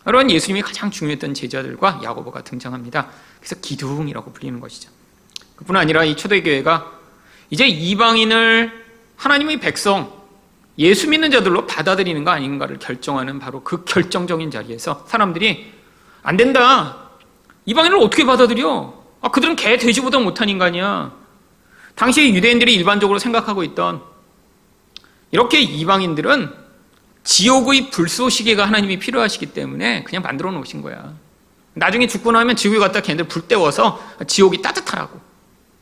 이런 0.06 0.30
예수님이 0.30 0.62
가장 0.62 0.92
중요했던 0.92 1.36
제자들과 1.36 2.02
야고보가 2.04 2.44
등장합니다. 2.44 3.08
그래서 3.40 3.56
기둥이라고 3.62 4.34
불리는 4.34 4.60
것이죠. 4.60 4.90
그뿐 5.56 5.78
아니라 5.78 6.04
이 6.04 6.18
초대교회가 6.18 6.92
이제 7.50 7.66
이방인을 7.66 8.86
하나님의 9.16 9.62
백성, 9.62 10.17
예수 10.80 11.10
믿는 11.10 11.32
자들로 11.32 11.66
받아들이는 11.66 12.24
거 12.24 12.32
아닌가를 12.32 12.78
결정하는 12.80 13.40
바로 13.40 13.64
그 13.64 13.84
결정적인 13.84 14.52
자리에서 14.52 15.06
사람들이 15.08 15.74
안 16.22 16.38
된다. 16.38 17.10
이방인을 17.66 17.98
어떻게 17.98 18.26
받아들여? 18.26 19.06
아, 19.22 19.30
그들은 19.30 19.56
개, 19.56 19.78
돼지보다 19.78 20.20
못한 20.20 20.50
인간이야. 20.50 21.12
당시 21.96 22.34
유대인들이 22.34 22.74
일반적으로 22.76 23.18
생각하고 23.18 23.64
있던 23.64 24.02
이렇게 25.32 25.60
이방인들은 25.62 26.54
지옥의 27.24 27.90
불쏘시개가 27.90 28.66
하나님이 28.66 29.00
필요하시기 29.00 29.48
때문에 29.48 30.04
그냥 30.04 30.22
만들어 30.22 30.52
놓으신 30.52 30.82
거야. 30.82 31.14
나중에 31.74 32.08
죽고 32.08 32.32
나면 32.32 32.56
지옥에 32.56 32.78
갔다 32.80 33.02
걔네들 33.02 33.28
불 33.28 33.42
때워서 33.48 34.02
지옥이 34.28 34.62
따뜻하라고. 34.62 35.20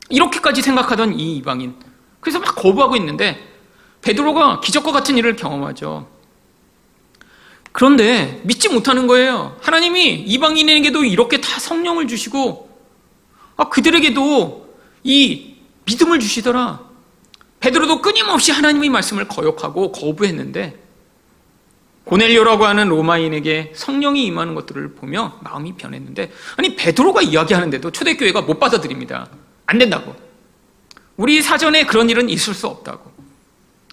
이렇게까지 0.08 0.62
생각하던 0.62 1.18
이 1.18 1.36
이방인. 1.36 1.74
그래서 2.20 2.40
막 2.40 2.54
거부하고 2.54 2.96
있는데 2.96 3.55
베드로가 4.06 4.60
기적과 4.60 4.92
같은 4.92 5.18
일을 5.18 5.34
경험하죠. 5.34 6.08
그런데 7.72 8.40
믿지 8.44 8.68
못하는 8.68 9.08
거예요. 9.08 9.56
하나님이 9.60 10.14
이방인에게도 10.14 11.04
이렇게 11.04 11.40
다 11.40 11.58
성령을 11.58 12.06
주시고 12.06 12.70
아, 13.56 13.68
그들에게도 13.68 14.74
이 15.02 15.56
믿음을 15.86 16.20
주시더라. 16.20 16.86
베드로도 17.58 18.00
끊임없이 18.00 18.52
하나님의 18.52 18.90
말씀을 18.90 19.26
거역하고 19.26 19.90
거부했는데 19.90 20.78
고넬료라고 22.04 22.64
하는 22.64 22.88
로마인에게 22.88 23.72
성령이 23.74 24.24
임하는 24.26 24.54
것들을 24.54 24.94
보며 24.94 25.40
마음이 25.42 25.74
변했는데 25.74 26.30
아니 26.56 26.76
베드로가 26.76 27.22
이야기하는데도 27.22 27.90
초대교회가 27.90 28.42
못 28.42 28.60
받아들입니다. 28.60 29.28
안 29.66 29.78
된다고. 29.78 30.14
우리 31.16 31.42
사전에 31.42 31.86
그런 31.86 32.08
일은 32.08 32.28
있을 32.28 32.54
수 32.54 32.68
없다고. 32.68 33.15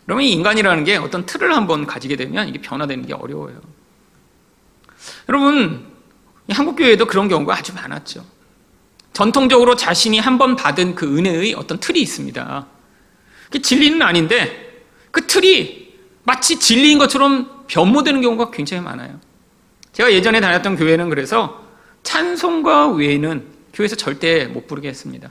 그러면 0.05 0.25
인간이라는 0.25 0.83
게 0.83 0.98
어떤 0.98 1.25
틀을 1.25 1.55
한번 1.55 1.86
가지게 1.86 2.15
되면 2.15 2.48
이게 2.48 2.60
변화되는 2.62 3.05
게 3.05 3.13
어려워요. 3.13 3.62
여러분, 5.29 5.86
한국 6.50 6.75
교회에도 6.75 7.05
그런 7.05 7.27
경우가 7.29 7.55
아주 7.55 7.74
많았죠. 7.74 8.25
전통적으로 9.13 9.75
자신이 9.75 10.19
한 10.19 10.38
번 10.38 10.55
받은 10.55 10.95
그 10.95 11.17
은혜의 11.17 11.53
어떤 11.53 11.79
틀이 11.79 12.01
있습니다. 12.01 12.67
그 13.51 13.62
진리는 13.62 14.01
아닌데 14.01 14.83
그 15.12 15.27
틀이 15.27 15.93
마치 16.24 16.60
진리인 16.60 16.98
것처럼 16.98 17.65
변모되는 17.67 18.22
경우가 18.22 18.50
굉장히 18.51 18.83
많아요. 18.83 19.19
제가 19.93 20.12
예전에 20.12 20.41
다녔던 20.41 20.75
교회는 20.75 21.10
그래서 21.10 21.63
찬송가 22.01 22.89
외에는 22.89 23.45
교회에서 23.74 23.95
절대 23.95 24.45
못 24.45 24.67
부르게 24.67 24.88
했습니다. 24.89 25.29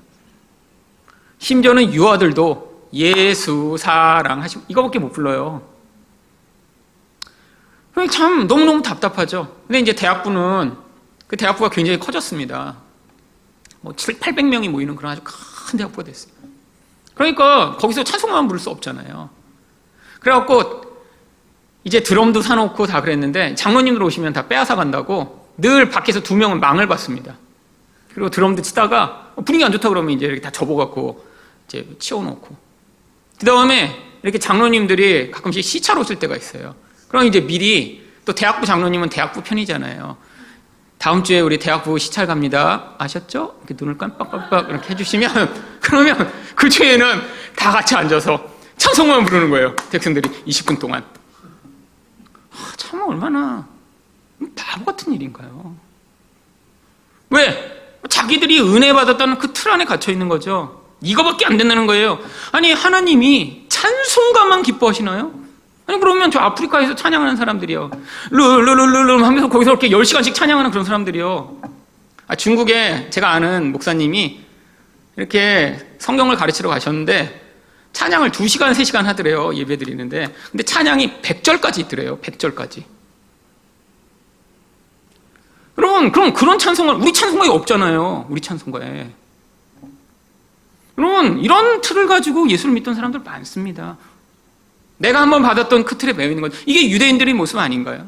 심지어는 1.39 1.93
유아들도 1.93 2.72
예수 2.93 3.77
사랑 3.79 4.43
하시 4.43 4.59
이거밖에 4.69 4.99
못 4.99 5.13
불러요. 5.13 5.63
참 8.11 8.47
너무너무 8.47 8.83
답답하죠. 8.83 9.57
근데 9.67 9.81
이제 9.81 9.95
대학부는 9.95 10.77
그 11.27 11.37
대학부가 11.37 11.71
굉장히 11.71 11.99
커졌습니다. 11.99 12.77
뭐 13.81 13.95
7, 13.95 14.19
800명이 14.19 14.69
모이는 14.69 14.97
그런 14.97 15.13
아주 15.13 15.23
큰 15.25 15.79
대학부가 15.79 16.05
됐어요. 16.05 16.33
그러니까 17.15 17.77
거기서 17.79 18.05
찬송만 18.05 18.49
부를 18.49 18.61
수 18.61 18.71
없잖아요. 18.71 19.31
그래갖고 20.21 20.83
이제 21.85 22.03
드럼도 22.03 22.43
사놓고 22.43 22.87
다 22.87 23.01
그랬는데 23.01 23.55
장로님들 23.55 24.03
오시면 24.03 24.33
다 24.33 24.47
빼앗아 24.47 24.77
간다고 24.77 25.49
늘 25.57 25.91
밖에서 25.91 26.23
두 26.23 26.37
명은 26.37 26.61
망을 26.61 26.87
받습니다. 26.87 27.37
그리고 28.15 28.31
드럼도 28.31 28.63
치다가 28.63 29.33
분위기 29.45 29.65
안 29.65 29.73
좋다 29.73 29.89
그러면 29.89 30.13
이제 30.13 30.27
이렇게 30.27 30.41
다 30.41 30.51
접어갖고 30.51 31.25
이제 31.67 31.89
치워놓고 31.99 32.72
그 33.43 33.47
다음에 33.47 34.01
이렇게 34.23 34.39
장로님들이 34.39 35.33
가끔씩 35.33 35.65
시차로 35.65 36.05
쓸 36.05 36.21
때가 36.21 36.37
있어요. 36.37 36.77
그럼 37.09 37.27
이제 37.27 37.41
미리 37.41 38.09
또 38.25 38.33
대학부 38.33 38.65
장로님은 38.67 39.09
대학부 39.09 39.43
편이잖아요. 39.43 40.17
다음 40.97 41.25
주에 41.25 41.41
우리 41.41 41.59
대학부 41.59 41.99
시찰 41.99 42.29
갑니다. 42.29 42.95
아셨죠? 42.99 43.57
이렇게 43.67 43.75
눈을 43.77 43.99
깜빡깜빡 43.99 44.69
이렇게 44.71 44.91
해주시면 44.91 45.79
그러면 45.83 46.33
그 46.55 46.69
주에는 46.69 47.21
다 47.57 47.73
같이 47.73 47.97
앉아서 47.97 48.49
찬송만 48.77 49.25
부르는 49.25 49.51
거예요. 49.51 49.75
대학생들이 49.91 50.29
20분 50.47 50.79
동안. 50.79 51.05
아, 52.53 52.73
참 52.77 53.03
얼마나 53.03 53.67
바보 54.55 54.85
같은 54.85 55.13
일인가요? 55.15 55.75
왜? 57.31 57.99
자기들이 58.09 58.61
은혜 58.61 58.93
받았다는 58.93 59.39
그 59.39 59.53
틀 59.53 59.73
안에 59.73 59.85
갇혀 59.85 60.13
있는 60.13 60.29
거죠. 60.29 60.82
이거밖에 61.03 61.47
안 61.47 61.57
된다는 61.57 61.87
거예요. 61.87 62.19
아니 62.53 62.73
하나님이 62.73 63.67
찬송가만 63.69 64.63
기뻐하시나요? 64.63 65.33
아니 65.87 65.99
그러면 65.99 66.31
저 66.31 66.39
아프리카에서 66.39 66.95
찬양하는 66.95 67.37
사람들이요. 67.37 67.91
르르르르르 68.31 69.23
하면서 69.23 69.49
거기서 69.49 69.73
이렇게 69.73 69.89
10시간씩 69.89 70.35
찬양하는 70.35 70.71
그런 70.71 70.85
사람들이요. 70.85 71.59
아, 72.29 72.35
중국에 72.37 73.11
제가 73.11 73.31
아는 73.33 73.73
목사님이 73.73 74.41
이렇게 75.17 75.79
성경을 75.99 76.37
가르치러 76.37 76.71
가셨는데 76.71 77.43
찬양을 77.93 78.31
2시간, 78.31 78.73
3시간 78.73 79.03
하더래요. 79.03 79.55
예배 79.55 79.77
드리는데. 79.77 80.35
근데 80.51 80.63
찬양이 80.63 81.21
100절까지 81.21 81.81
있더래요. 81.81 82.19
100절까지. 82.21 82.85
그럼, 85.75 86.13
그럼 86.13 86.33
그런 86.33 86.59
찬송가, 86.59 86.95
우리 86.95 87.13
찬송가에 87.13 87.49
없잖아요. 87.49 88.27
우리 88.31 88.41
찬송가에. 88.41 89.11
그러면 90.95 91.39
이런 91.41 91.81
틀을 91.81 92.07
가지고 92.07 92.49
예수를 92.49 92.75
믿던 92.75 92.95
사람들 92.95 93.21
많습니다. 93.21 93.97
내가 94.99 95.21
한번 95.21 95.43
받았던 95.43 95.85
그 95.85 95.99
틀에 95.99 96.13
매여 96.13 96.29
있는 96.29 96.43
것. 96.43 96.53
이게 96.67 96.91
유대인들의 96.91 97.35
모습 97.35 97.59
아닌가요? 97.59 98.07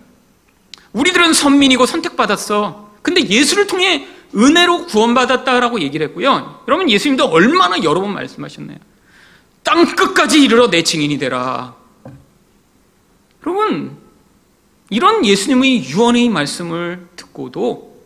우리들은 0.93 1.33
선민이고 1.33 1.87
선택받았어. 1.87 2.93
근데 3.03 3.27
예수를 3.27 3.67
통해 3.67 4.07
은혜로 4.35 4.87
구원받았다라고 4.87 5.81
얘기를 5.81 6.07
했고요. 6.09 6.63
여러분 6.69 6.91
예수님도 6.91 7.27
얼마나 7.27 7.83
여러 7.83 8.01
번 8.01 8.13
말씀하셨나요? 8.15 8.79
땅 9.63 9.97
끝까지 9.97 10.43
이르러 10.43 10.71
내 10.71 10.83
증인이 10.83 11.19
되라. 11.19 11.75
여러분 13.47 13.97
이런 14.91 15.25
예수님의 15.25 15.89
유언의 15.89 16.29
말씀을 16.29 17.09
듣고도 17.17 17.97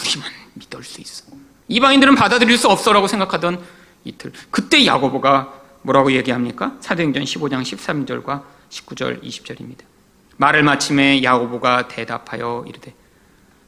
우리만 0.00 0.30
믿을 0.54 0.84
수 0.84 1.00
있어. 1.00 1.24
이방인들은 1.68 2.14
받아들일 2.14 2.56
수 2.58 2.68
없어라고 2.68 3.06
생각하던 3.06 3.60
이틀. 4.04 4.32
그때 4.50 4.84
야고보가 4.86 5.60
뭐라고 5.82 6.12
얘기합니까? 6.12 6.76
사도행전 6.80 7.24
15장 7.24 7.62
13절과 7.62 8.42
19절 8.70 9.22
20절입니다. 9.22 9.90
말을 10.36 10.62
마침에 10.62 11.22
야고보가 11.22 11.88
대답하여 11.88 12.64
이르되 12.66 12.94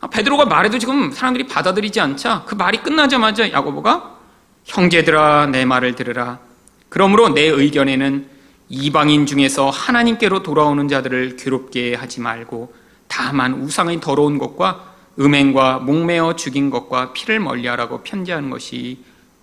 아, 0.00 0.08
베드로가 0.08 0.46
말해도 0.46 0.78
지금 0.78 1.12
사람들이 1.12 1.46
받아들이지 1.46 2.00
않자 2.00 2.44
그 2.46 2.54
말이 2.54 2.82
끝나자마자 2.82 3.50
야고보가 3.52 4.18
형제들아 4.64 5.46
내 5.46 5.64
말을 5.64 5.94
들으라 5.94 6.40
그러므로 6.88 7.28
내 7.28 7.42
의견에는 7.42 8.26
이방인 8.70 9.26
중에서 9.26 9.68
하나님께로 9.68 10.42
돌아오는 10.42 10.88
자들을 10.88 11.36
괴롭게 11.36 11.94
하지 11.94 12.20
말고 12.20 12.74
다만 13.06 13.52
우상의 13.52 14.00
더러운 14.00 14.38
것과 14.38 14.94
음행과 15.20 15.80
목매어 15.80 16.36
죽인 16.36 16.70
것과 16.70 17.12
피를 17.12 17.38
멀리하라고 17.38 18.02
편지하는 18.02 18.48
것이 18.48 18.98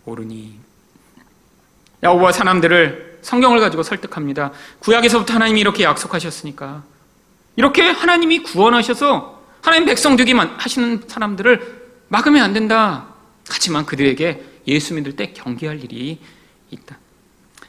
옳으니 0.05 0.58
야고보와 2.03 2.32
사람들을 2.32 3.20
성경을 3.22 3.60
가지고 3.60 3.84
설득합니다. 3.84 4.51
구약에서부터 4.79 5.34
하나님이 5.34 5.60
이렇게 5.60 5.84
약속하셨으니까 5.84 6.84
이렇게 7.56 7.84
하나님이 7.89 8.44
구원하셔서 8.44 9.44
하나님 9.62 9.86
백성 9.86 10.15
되게 10.15 10.34
하시는 10.34 11.03
사람들을 11.08 11.79
막으면 12.08 12.41
안 12.44 12.53
된다. 12.53 13.08
하지만 13.50 13.86
그들에게 13.86 14.44
예수 14.68 14.94
믿을 14.94 15.16
때 15.16 15.33
경계할 15.33 15.83
일이 15.83 16.20
있다. 16.72 16.98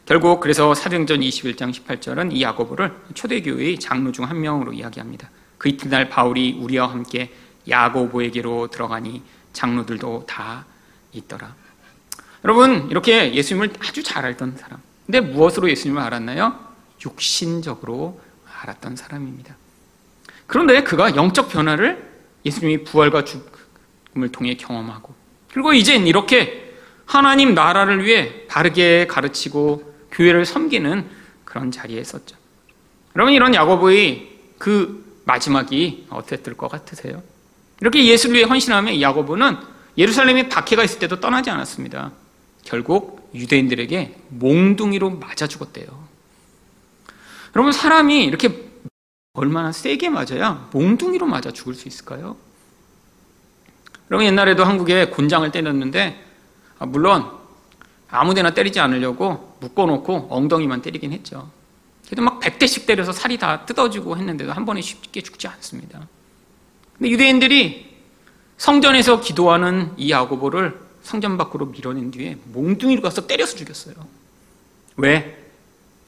결국 0.07 0.40
그래서 0.40 0.75
사도행전 0.75 1.21
21장 1.21 1.73
18절은 1.73 2.33
이 2.33 2.43
야고보를 2.43 2.93
초대교회의 3.14 3.79
장로 3.79 4.12
중 4.12 4.25
한 4.25 4.40
명으로 4.40 4.73
이야기합니다. 4.73 5.31
그 5.59 5.69
이튿날 5.69 6.09
바울이 6.09 6.59
우리와 6.61 6.88
함께 6.90 7.33
야고보에게로 7.69 8.69
들어가니 8.69 9.23
장로들도 9.53 10.25
다 10.27 10.64
있더라. 11.12 11.55
여러분 12.44 12.88
이렇게 12.90 13.35
예수님을 13.35 13.72
아주 13.81 14.03
잘 14.03 14.24
알던 14.24 14.57
사람. 14.59 14.81
근데 15.07 15.20
무엇으로 15.20 15.70
예수님을 15.70 16.00
알았나요? 16.00 16.59
육신적으로 17.05 18.20
알았던 18.62 18.96
사람입니다. 18.96 19.57
그런데 20.46 20.83
그가 20.83 21.16
영적 21.16 21.48
변화를 21.48 22.11
예수님이 22.44 22.85
부활과 22.85 23.24
죽음을 23.24 24.33
통해 24.33 24.55
경험하고 24.55 25.14
그리고 25.53 25.72
이젠 25.72 26.07
이렇게 26.07 26.74
하나님 27.07 27.55
나라를 27.55 28.05
위해 28.05 28.46
바르게 28.46 29.07
가르치고 29.07 29.94
교회를 30.12 30.46
섬기는 30.46 31.09
그런 31.44 31.70
자리에 31.70 32.00
있었죠. 32.00 32.37
여러분 33.16 33.35
이런 33.35 33.55
야고보의 33.55 34.31
그 34.59 35.22
마지막이 35.24 36.07
어땠을 36.11 36.57
것 36.57 36.68
같으세요? 36.68 37.22
이렇게 37.81 38.05
예수를 38.07 38.37
위해 38.37 38.44
헌신하며 38.44 39.00
야고보는 39.00 39.57
예루살렘에 39.98 40.48
박해가 40.48 40.85
있을 40.85 40.98
때도 41.00 41.20
떠나지 41.20 41.50
않았습니다. 41.50 42.12
결국 42.70 43.28
유대인들에게 43.35 44.14
몽둥이로 44.28 45.11
맞아 45.18 45.48
죽었대요. 45.48 45.87
여러분 47.56 47.72
사람이 47.72 48.24
이렇게 48.24 48.70
얼마나 49.33 49.72
세게 49.72 50.09
맞아야 50.09 50.68
몽둥이로 50.72 51.26
맞아 51.26 51.50
죽을 51.50 51.74
수 51.74 51.88
있을까요? 51.88 52.37
여러분 54.09 54.24
옛날에도 54.24 54.64
한국에 54.64 55.06
곤장을 55.06 55.50
때렸는데 55.50 56.24
아, 56.78 56.87
물론 56.87 57.28
아무데나 58.09 58.54
때리지 58.54 58.78
않으려고 58.78 59.56
묶어놓고 59.61 60.28
엉덩이만 60.30 60.80
때리긴 60.80 61.12
했죠. 61.12 61.50
그래도 62.06 62.22
막 62.22 62.38
100대씩 62.38 62.87
때려서 62.87 63.12
살이 63.12 63.37
다 63.37 63.66
뜯어지고 63.66 64.16
했는데도 64.16 64.52
한 64.52 64.64
번에 64.64 64.80
쉽게 64.80 65.22
죽지 65.22 65.48
않습니다. 65.48 66.06
근데 66.96 67.11
유대인들이 67.11 67.90
성전에서 68.59 69.20
기도하는 69.20 69.92
이 69.96 70.11
야고보를 70.11 70.89
성전 71.03 71.37
밖으로 71.39 71.67
밀어낸 71.67 72.11
뒤에 72.11 72.39
몽둥이로 72.53 73.03
가서 73.03 73.27
때려서 73.27 73.57
죽였어요. 73.57 73.95
왜? 74.97 75.37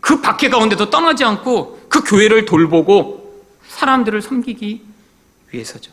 그 0.00 0.20
박해 0.20 0.48
가운데도 0.48 0.90
떠나지 0.90 1.24
않고 1.24 1.86
그 1.88 2.02
교회를 2.02 2.44
돌보고 2.44 3.44
사람들을 3.68 4.20
섬기기 4.20 4.82
위해서죠. 5.50 5.92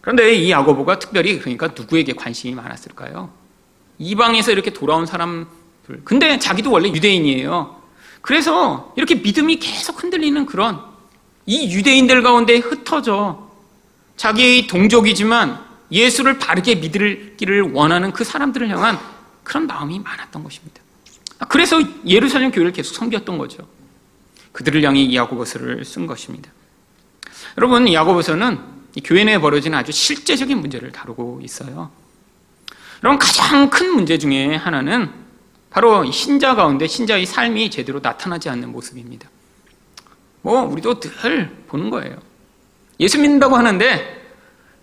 그런데 0.00 0.34
이 0.34 0.50
야고보가 0.50 0.98
특별히 0.98 1.38
그러니까 1.38 1.68
누구에게 1.76 2.12
관심이 2.12 2.54
많았을까요? 2.54 3.30
이방에서 3.98 4.52
이렇게 4.52 4.72
돌아온 4.72 5.04
사람들. 5.06 6.02
근데 6.04 6.38
자기도 6.38 6.70
원래 6.70 6.88
유대인이에요. 6.88 7.74
그래서 8.22 8.92
이렇게 8.96 9.16
믿음이 9.16 9.56
계속 9.56 10.02
흔들리는 10.02 10.46
그런 10.46 10.80
이 11.46 11.72
유대인들 11.74 12.22
가운데 12.22 12.56
흩어져 12.58 13.50
자기의 14.16 14.66
동족이지만 14.66 15.65
예수를 15.90 16.38
바르게 16.38 16.76
믿기를 16.76 17.72
원하는 17.72 18.12
그 18.12 18.24
사람들을 18.24 18.68
향한 18.68 18.98
그런 19.44 19.66
마음이 19.66 20.00
많았던 20.00 20.42
것입니다. 20.42 20.82
그래서 21.48 21.80
예루살렘 22.06 22.50
교회를 22.50 22.72
계속 22.72 22.94
섬겼던 22.94 23.38
거죠. 23.38 23.68
그들을 24.52 24.82
향해 24.82 25.02
이 25.02 25.14
야고보서를 25.14 25.84
쓴 25.84 26.06
것입니다. 26.06 26.50
여러분, 27.58 27.92
야고보서는 27.92 28.58
교회 29.04 29.24
내에 29.24 29.38
벌어진 29.38 29.74
아주 29.74 29.92
실제적인 29.92 30.58
문제를 30.58 30.92
다루고 30.92 31.40
있어요. 31.42 31.90
여러분, 33.04 33.18
가장 33.18 33.68
큰 33.68 33.94
문제 33.94 34.16
중에 34.16 34.56
하나는 34.56 35.10
바로 35.68 36.10
신자 36.10 36.54
가운데 36.54 36.86
신자의 36.86 37.26
삶이 37.26 37.70
제대로 37.70 38.00
나타나지 38.00 38.48
않는 38.48 38.72
모습입니다. 38.72 39.28
뭐, 40.40 40.62
우리도 40.62 41.00
늘 41.00 41.64
보는 41.68 41.90
거예요. 41.90 42.16
예수 42.98 43.20
믿는다고 43.20 43.56
하는데 43.56 44.15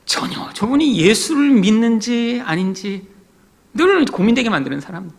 전혀 0.06 0.52
저분이 0.54 0.98
예수를 0.98 1.52
믿는지 1.52 2.42
아닌지 2.46 3.08
늘 3.74 4.06
고민되게 4.06 4.50
만드는 4.50 4.82
사람. 4.82 5.12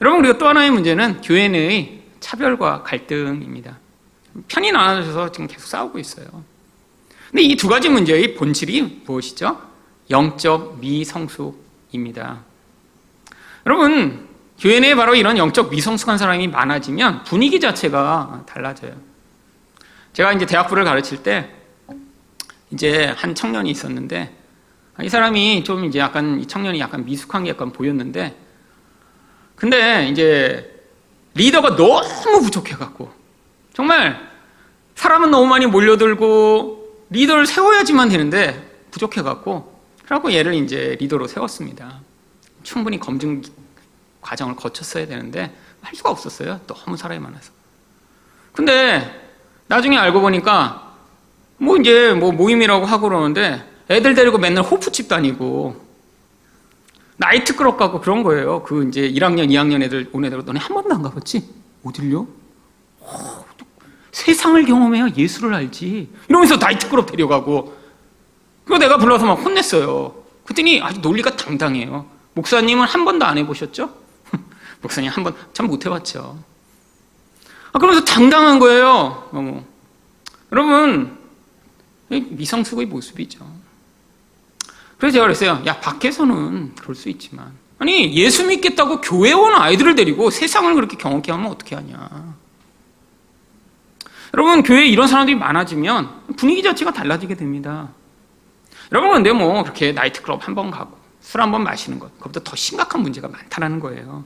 여러분 0.00 0.22
그리고 0.22 0.38
또 0.38 0.48
하나의 0.48 0.70
문제는 0.70 1.20
교회 1.22 1.48
내의 1.48 2.02
차별과 2.20 2.82
갈등입니다. 2.82 3.78
편이 4.48 4.72
나눠져서 4.72 5.32
지금 5.32 5.46
계속 5.46 5.66
싸우고 5.66 5.98
있어요. 5.98 6.26
근데 7.30 7.42
이 7.42 7.56
두 7.56 7.68
가지 7.68 7.88
문제의 7.88 8.34
본질이 8.34 9.02
무엇이죠? 9.06 9.60
영적 10.10 10.78
미성숙입니다. 10.80 12.44
여러분 13.66 14.28
교회 14.58 14.78
내에 14.80 14.94
바로 14.94 15.14
이런 15.14 15.36
영적 15.36 15.70
미성숙한 15.70 16.16
사람이 16.18 16.48
많아지면 16.48 17.24
분위기 17.24 17.58
자체가 17.60 18.44
달라져요. 18.46 18.94
제가 20.12 20.32
이제 20.32 20.46
대학부를 20.46 20.84
가르칠 20.84 21.22
때 21.22 21.50
이제 22.74 23.06
한 23.16 23.34
청년이 23.34 23.70
있었는데 23.70 24.36
이 25.02 25.08
사람이 25.08 25.64
좀 25.64 25.84
이제 25.84 25.98
약간 25.98 26.40
이 26.40 26.46
청년이 26.46 26.78
약간 26.80 27.04
미숙한 27.04 27.44
게 27.44 27.50
약간 27.50 27.72
보였는데 27.72 28.36
근데 29.56 30.08
이제 30.08 30.70
리더가 31.34 31.76
너무 31.76 32.42
부족해갖고 32.42 33.10
정말 33.72 34.30
사람은 34.94 35.30
너무 35.30 35.46
많이 35.46 35.66
몰려들고 35.66 37.06
리더를 37.10 37.46
세워야지만 37.46 38.08
되는데 38.08 38.70
부족해갖고 38.90 39.72
그래갖고 40.04 40.32
얘를 40.32 40.54
이제 40.54 40.96
리더로 41.00 41.26
세웠습니다. 41.26 42.00
충분히 42.62 42.98
검증 42.98 43.42
과정을 44.20 44.56
거쳤어야 44.56 45.06
되는데 45.06 45.54
할 45.80 45.94
수가 45.94 46.10
없었어요. 46.10 46.60
너무 46.66 46.96
사람이 46.96 47.20
많아서. 47.20 47.52
근데 48.52 49.20
나중에 49.66 49.96
알고 49.96 50.20
보니까 50.20 50.93
뭐 51.58 51.76
이제 51.76 52.12
뭐 52.12 52.32
모임이라고 52.32 52.84
하고 52.86 53.08
그러는데 53.08 53.64
애들 53.90 54.14
데리고 54.14 54.38
맨날 54.38 54.64
호프집 54.64 55.08
다니고 55.08 55.76
나이트클럽 57.16 57.76
가고 57.76 58.00
그런 58.00 58.22
거예요. 58.22 58.62
그 58.64 58.88
이제 58.88 59.08
1학년, 59.10 59.48
2학년 59.48 59.82
애들 59.82 60.10
온 60.12 60.24
애들 60.24 60.44
너네 60.44 60.58
한 60.58 60.74
번도 60.74 60.94
안 60.94 61.02
가봤지? 61.02 61.48
어딜요? 61.84 62.26
어, 63.00 63.44
세상을 64.10 64.64
경험해야 64.64 65.08
예수를 65.16 65.54
알지. 65.54 66.10
이러면서 66.28 66.56
나이트클럽 66.56 67.06
데려가고. 67.10 67.76
그거 68.64 68.78
내가 68.78 68.96
불러서 68.98 69.26
막 69.26 69.34
혼냈어요. 69.34 70.14
그랬더니 70.44 70.80
아주 70.80 71.00
논리가 71.00 71.36
당당해요. 71.36 72.06
목사님은 72.34 72.86
한 72.86 73.04
번도 73.04 73.24
안 73.24 73.38
해보셨죠? 73.38 73.94
목사님 74.82 75.10
한 75.10 75.22
번 75.24 75.34
참 75.52 75.66
못 75.68 75.84
해봤죠. 75.86 76.38
아, 77.72 77.78
그러면서 77.78 78.04
당당한 78.04 78.58
거예요. 78.58 79.28
너무. 79.32 79.62
여러분, 80.52 81.16
미성숙의 82.20 82.86
모습이죠. 82.86 83.46
그래서 84.98 85.14
제가 85.14 85.24
그랬어요. 85.26 85.62
야, 85.66 85.80
밖에서는 85.80 86.74
그럴 86.76 86.94
수 86.94 87.08
있지만. 87.08 87.52
아니, 87.78 88.14
예수 88.14 88.46
믿겠다고 88.46 89.00
교회 89.00 89.32
온 89.32 89.52
아이들을 89.54 89.94
데리고 89.94 90.30
세상을 90.30 90.72
그렇게 90.74 90.96
경험케 90.96 91.32
하면 91.32 91.50
어떻게 91.50 91.74
하냐. 91.74 92.34
여러분, 94.34 94.62
교회에 94.62 94.86
이런 94.86 95.06
사람들이 95.06 95.36
많아지면 95.36 96.36
분위기 96.36 96.62
자체가 96.62 96.92
달라지게 96.92 97.34
됩니다. 97.36 97.90
여러분, 98.92 99.12
근데 99.12 99.32
뭐, 99.32 99.62
그렇게 99.62 99.92
나이트클럽 99.92 100.46
한 100.46 100.54
번 100.54 100.70
가고, 100.70 100.96
술 101.20 101.40
한 101.40 101.50
번 101.50 101.62
마시는 101.64 101.98
것, 101.98 102.12
그것보다 102.18 102.40
더 102.44 102.56
심각한 102.56 103.02
문제가 103.02 103.28
많다는 103.28 103.80
거예요. 103.80 104.24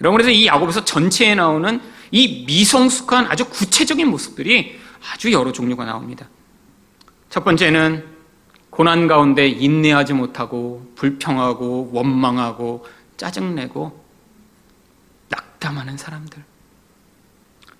여러분, 0.00 0.16
그래서 0.18 0.30
이 0.30 0.46
야곱에서 0.46 0.84
전체에 0.84 1.34
나오는 1.34 1.80
이 2.10 2.44
미성숙한 2.46 3.26
아주 3.26 3.48
구체적인 3.48 4.08
모습들이 4.08 4.78
아주 5.12 5.32
여러 5.32 5.52
종류가 5.52 5.84
나옵니다. 5.84 6.28
첫 7.34 7.42
번째는 7.42 8.04
고난 8.70 9.08
가운데 9.08 9.48
인내하지 9.48 10.12
못하고, 10.12 10.86
불평하고, 10.94 11.90
원망하고, 11.92 12.86
짜증내고, 13.16 14.00
낙담하는 15.30 15.96
사람들. 15.96 16.40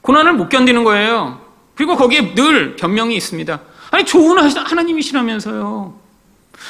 고난을 0.00 0.32
못 0.32 0.48
견디는 0.48 0.82
거예요. 0.82 1.40
그리고 1.76 1.94
거기에 1.94 2.34
늘 2.34 2.74
변명이 2.74 3.14
있습니다. 3.14 3.60
아니, 3.92 4.04
좋은 4.04 4.38
하나님이시라면서요. 4.38 6.00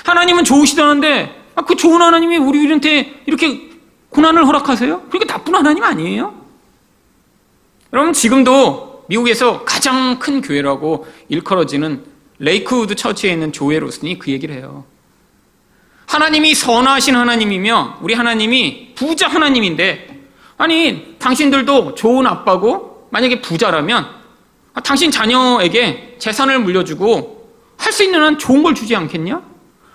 하나님은 0.04 0.44
좋으시다는데, 0.44 1.52
아, 1.54 1.62
그 1.62 1.76
좋은 1.76 2.02
하나님이 2.02 2.36
우리한테 2.36 3.22
이렇게 3.24 3.70
고난을 4.10 4.46
허락하세요? 4.46 5.04
그러니까 5.08 5.32
나쁜 5.32 5.54
하나님 5.54 5.82
아니에요? 5.82 6.34
여러분, 7.94 8.12
지금도 8.12 9.06
미국에서 9.08 9.64
가장 9.64 10.18
큰 10.18 10.42
교회라고 10.42 11.06
일컬어지는 11.30 12.12
Lakewood 12.38 12.94
Church에 12.94 13.32
있는 13.32 13.52
조엘 13.52 13.78
오스틴이 13.78 14.18
그 14.18 14.30
얘기를 14.30 14.54
해요. 14.54 14.84
하나님이 16.06 16.54
선하신 16.54 17.16
하나님이며, 17.16 17.98
우리 18.02 18.14
하나님이 18.14 18.92
부자 18.94 19.28
하나님인데, 19.28 20.22
아니, 20.58 21.16
당신들도 21.18 21.94
좋은 21.94 22.26
아빠고, 22.26 23.08
만약에 23.10 23.40
부자라면, 23.40 24.06
아, 24.74 24.80
당신 24.80 25.10
자녀에게 25.10 26.16
재산을 26.18 26.58
물려주고 26.60 27.34
할 27.76 27.92
수 27.92 28.02
있는 28.04 28.22
한 28.22 28.38
좋은 28.38 28.62
걸 28.62 28.74
주지 28.74 28.94
않겠냐? 28.96 29.42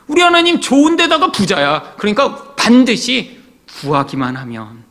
우리 0.08 0.22
하나님 0.22 0.60
좋은 0.60 0.96
데다가 0.96 1.32
부자야. 1.32 1.96
그러니까 1.98 2.54
반드시 2.56 3.40
구하기만 3.82 4.36
하면 4.38 4.84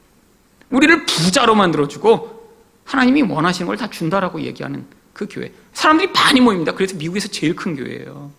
우리를 0.71 1.07
부자로 1.07 1.55
만들어주고 1.55 2.51
하나님이 2.85 3.23
원하시는 3.23 3.67
걸 3.67 3.77
다 3.77 3.89
준다라고 3.91 4.41
얘기하는 4.43 4.87
그 5.19 5.27
교회. 5.29 5.53
사람들이 5.73 6.13
많이 6.13 6.41
모입니다. 6.41 6.73
그래서 6.75 6.97
미국에서 6.97 7.27
제일 7.27 7.57
큰 7.57 7.75
교회예요. 7.75 8.31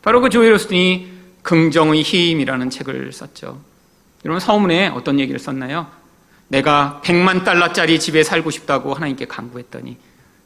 바로 0.00 0.22
그 0.22 0.30
조엘 0.30 0.50
로스틴이 0.54 1.12
긍정의 1.42 2.00
힘이라는 2.00 2.70
책을 2.70 3.12
썼죠. 3.12 3.60
여러분 4.24 4.40
서문에 4.40 4.88
어떤 4.88 5.20
얘기를 5.20 5.38
썼나요? 5.38 5.88
내가 6.48 7.02
100만 7.04 7.44
달러짜리 7.44 8.00
집에 8.00 8.22
살고 8.22 8.50
싶다고 8.50 8.94
하나님께 8.94 9.26
강구했더니 9.26 9.98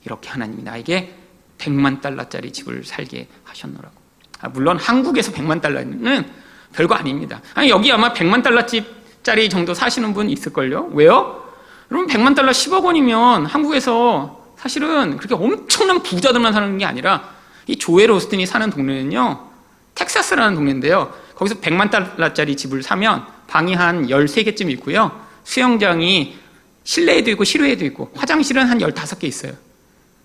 이렇게 0.05 0.29
하나님이 0.29 0.65
나에게 0.65 1.15
100만 1.59 2.01
달러짜리 2.01 2.53
집을 2.53 2.83
살게 2.83 3.29
하셨노라고. 3.45 3.95
아, 4.41 4.49
물론 4.49 4.77
한국에서 4.77 5.31
100만 5.31 5.63
달러는 5.63 6.29
별거 6.73 6.97
아닙니다. 6.97 7.43
아니, 7.55 7.69
여기 7.69 7.93
아마 7.93 8.13
100만 8.13 8.43
달러짜리 8.43 9.49
정도 9.49 9.73
사시는 9.75 10.15
분 10.15 10.29
있을걸요? 10.31 10.91
왜요? 10.95 11.47
여러분, 11.93 12.09
100만 12.09 12.35
달러 12.35 12.51
10억 12.51 12.85
원이면 12.85 13.47
한국에서 13.47 14.40
사실은 14.61 15.17
그렇게 15.17 15.35
엄청난 15.35 16.03
부자들만 16.03 16.53
사는 16.53 16.77
게 16.77 16.85
아니라 16.85 17.31
이 17.67 17.77
조엘 17.77 18.11
오스틴이 18.11 18.45
사는 18.45 18.69
동네는요, 18.69 19.49
텍사스라는 19.95 20.55
동네인데요. 20.55 21.15
거기서 21.35 21.61
100만 21.61 21.91
달러짜리 21.91 22.57
집을 22.57 22.83
사면 22.83 23.25
방이 23.47 23.73
한 23.73 24.09
13개쯤 24.09 24.71
있고요. 24.73 25.19
수영장이 25.45 26.39
실내에도 26.85 27.31
있고 27.31 27.45
실외에도 27.45 27.87
있고 27.87 28.13
화장실은 28.15 28.67
한 28.67 28.79
15개 28.79 29.25
있어요. 29.25 29.53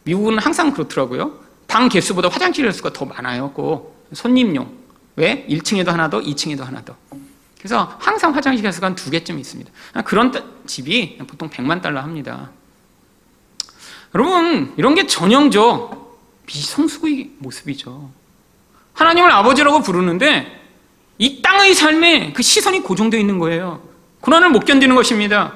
미국은 0.04 0.38
항상 0.38 0.74
그렇더라고요. 0.74 1.40
방 1.68 1.88
개수보다 1.88 2.28
화장실 2.28 2.66
개수가 2.66 2.92
더 2.92 3.06
많아요. 3.06 3.54
그 3.54 3.90
손님용. 4.14 4.70
왜? 5.16 5.46
1층에도 5.50 5.88
하나 5.88 6.10
더, 6.10 6.20
2층에도 6.20 6.62
하나 6.62 6.84
더. 6.84 6.96
그래서 7.58 7.96
항상 8.00 8.36
화장실 8.36 8.64
개수가 8.64 8.86
한 8.86 8.96
두 8.96 9.10
개쯤 9.10 9.40
있습니다. 9.40 9.72
그런 10.04 10.34
집이 10.68 11.20
보통 11.26 11.50
100만 11.50 11.82
달러 11.82 12.02
합니다. 12.02 12.52
여러분, 14.16 14.74
이런 14.78 14.96
게 14.96 15.08
전형적 15.08 16.46
미성숙의 16.48 17.32
모습이죠. 17.40 18.10
하나님을 18.94 19.30
아버지라고 19.30 19.82
부르는데 19.82 20.62
이 21.18 21.42
땅의 21.42 21.76
삶에 21.76 22.32
그 22.32 22.42
시선이 22.42 22.82
고정되어 22.82 23.20
있는 23.20 23.40
거예요. 23.40 23.82
고난을 24.22 24.52
못 24.52 24.64
견디는 24.64 24.96
것입니다. 24.96 25.56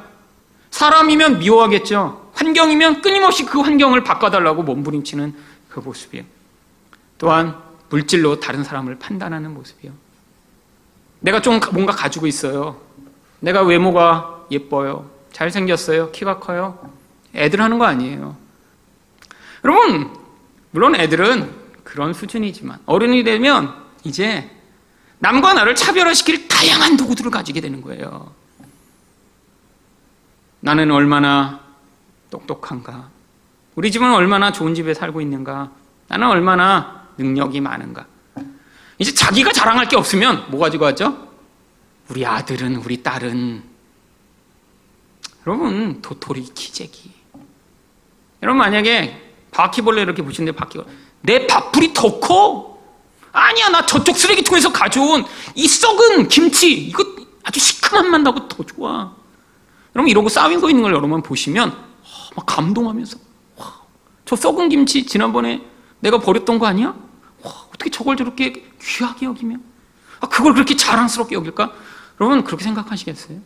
사람이면 0.71 1.39
미워하겠죠. 1.39 2.31
환경이면 2.33 3.01
끊임없이 3.01 3.45
그 3.45 3.61
환경을 3.61 4.03
바꿔달라고 4.03 4.63
몸부림치는 4.63 5.33
그 5.69 5.79
모습이에요. 5.79 6.25
또한 7.17 7.55
물질로 7.89 8.41
다른 8.41 8.65
사람을 8.65 8.99
판단하는 8.99 9.53
모습이에요. 9.53 9.93
내가 11.21 11.41
좀 11.41 11.61
뭔가 11.71 11.93
가지고 11.93 12.27
있어요. 12.27 12.81
내가 13.39 13.61
외모가 13.61 14.45
예뻐요. 14.51 15.09
잘생겼어요. 15.31 16.11
키가 16.11 16.39
커요. 16.39 16.77
애들 17.33 17.61
하는 17.61 17.79
거 17.79 17.85
아니에요. 17.85 18.48
여러분, 19.63 20.15
물론 20.71 20.95
애들은 20.95 21.53
그런 21.83 22.13
수준이지만 22.13 22.79
어른이 22.85 23.23
되면 23.23 23.73
이제 24.03 24.49
남과 25.19 25.53
나를 25.53 25.75
차별화시킬 25.75 26.47
다양한 26.47 26.97
도구들을 26.97 27.31
가지게 27.31 27.61
되는 27.61 27.81
거예요. 27.81 28.33
나는 30.61 30.91
얼마나 30.91 31.61
똑똑한가? 32.29 33.09
우리 33.75 33.91
집은 33.91 34.13
얼마나 34.13 34.51
좋은 34.51 34.75
집에 34.75 34.93
살고 34.93 35.21
있는가? 35.21 35.71
나는 36.07 36.27
얼마나 36.27 37.07
능력이 37.17 37.61
많은가? 37.61 38.05
이제 38.97 39.13
자기가 39.13 39.51
자랑할 39.51 39.87
게 39.87 39.95
없으면 39.95 40.49
뭐 40.49 40.59
가지고 40.59 40.85
하죠? 40.87 41.29
우리 42.09 42.25
아들은, 42.25 42.77
우리 42.77 43.01
딸은. 43.01 43.63
여러분, 45.47 46.01
도토리 46.01 46.43
기재기. 46.53 47.13
여러분, 48.43 48.57
만약에 48.57 49.28
바퀴벌레 49.51 50.01
이렇게 50.01 50.21
보시는데 50.21 50.55
바퀴벌레. 50.55 50.89
내 51.21 51.47
밥풀이 51.47 51.93
더 51.93 52.19
커? 52.19 52.79
아니야, 53.31 53.69
나 53.69 53.85
저쪽 53.85 54.17
쓰레기통에서 54.17 54.71
가져온 54.71 55.25
이 55.55 55.67
썩은 55.67 56.27
김치. 56.27 56.71
이거 56.73 57.05
아주 57.43 57.59
시큼한 57.59 58.09
맛 58.09 58.21
나고 58.21 58.47
더 58.47 58.63
좋아. 58.63 59.13
여러분, 59.95 60.09
이러고 60.09 60.29
싸우고 60.29 60.69
있는 60.69 60.83
걸 60.83 60.93
여러분 60.93 61.21
보시면 61.21 61.75
막 62.35 62.45
감동하면서 62.45 63.17
와, 63.57 63.81
저 64.25 64.35
썩은 64.35 64.69
김치 64.69 65.05
지난번에 65.05 65.61
내가 65.99 66.19
버렸던 66.19 66.59
거 66.59 66.67
아니야? 66.67 66.95
와, 67.43 67.51
어떻게 67.69 67.89
저걸 67.89 68.17
저렇게 68.17 68.65
귀하게 68.81 69.25
여기며 69.25 69.57
아, 70.19 70.27
그걸 70.27 70.53
그렇게 70.53 70.75
자랑스럽게 70.75 71.35
여길까? 71.35 71.71
여러분 72.21 72.43
그렇게 72.43 72.63
생각하시겠어요? 72.63 73.39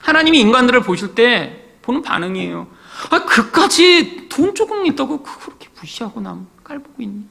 하나님이 0.00 0.40
인간들을 0.40 0.82
보실 0.82 1.14
때 1.14 1.74
보는 1.82 2.02
반응이에요. 2.02 2.68
아, 3.10 3.24
그까지 3.24 4.28
돈 4.28 4.54
조금 4.54 4.84
있다고 4.86 5.22
그렇게 5.22 5.68
무시하고 5.80 6.20
남 6.20 6.46
깔보고 6.62 7.02
있니? 7.02 7.24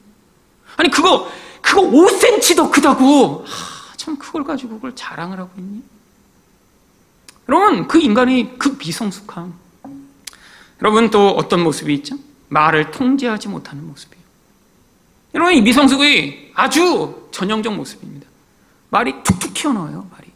아니 0.76 0.90
그거 0.90 1.30
그거 1.60 1.82
5cm 1.82 2.56
더 2.56 2.70
크다고 2.70 3.44
아, 3.46 3.96
참 3.96 4.16
그걸 4.18 4.44
가지고 4.44 4.74
그걸 4.76 4.94
자랑을 4.94 5.38
하고 5.38 5.50
있니? 5.58 5.82
여러분 7.48 7.86
그 7.88 7.98
인간의 7.98 8.56
그 8.58 8.76
미성숙함 8.78 9.54
여러분 10.82 11.10
또 11.10 11.28
어떤 11.30 11.62
모습이 11.62 11.92
있죠? 11.94 12.16
말을 12.48 12.90
통제하지 12.90 13.48
못하는 13.48 13.86
모습이에요. 13.86 14.24
여러분 15.34 15.54
이 15.54 15.62
미성숙의 15.62 16.52
아주 16.54 17.28
전형적 17.30 17.74
모습입니다. 17.74 18.26
말이 18.88 19.22
툭툭 19.22 19.54
튀어나와요. 19.54 20.08
말이 20.10 20.28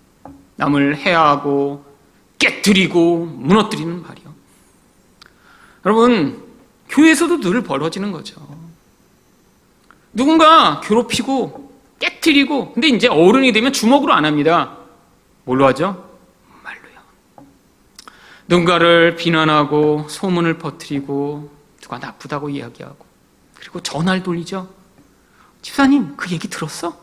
남을 0.57 0.99
해하고 0.99 1.85
깨뜨리고 2.39 3.25
무너뜨리는 3.25 4.03
말이요. 4.03 4.24
여러분 5.85 6.43
교회에서도 6.89 7.41
늘 7.41 7.63
벌어지는 7.63 8.13
거죠. 8.13 8.41
누군가 10.13 10.81
괴롭히고 10.81 11.73
깨뜨리고 11.99 12.73
근데 12.73 12.89
이제 12.89 13.09
어른이 13.09 13.53
되면 13.53 13.73
주먹으로 13.73 14.13
안 14.13 14.25
합니다. 14.25 14.77
뭘로 15.45 15.67
하죠? 15.67 16.09
말로요. 16.63 16.95
누군가를 18.47 19.17
비난하고 19.17 20.07
소문을 20.09 20.59
퍼뜨리고 20.59 21.53
누가 21.81 21.99
나쁘다고 21.99 22.49
이야기하고 22.49 23.05
그리고 23.55 23.81
전화를 23.81 24.23
돌리죠. 24.23 24.69
집사님 25.63 26.17
그 26.17 26.31
얘기 26.31 26.49
들었어? 26.49 26.97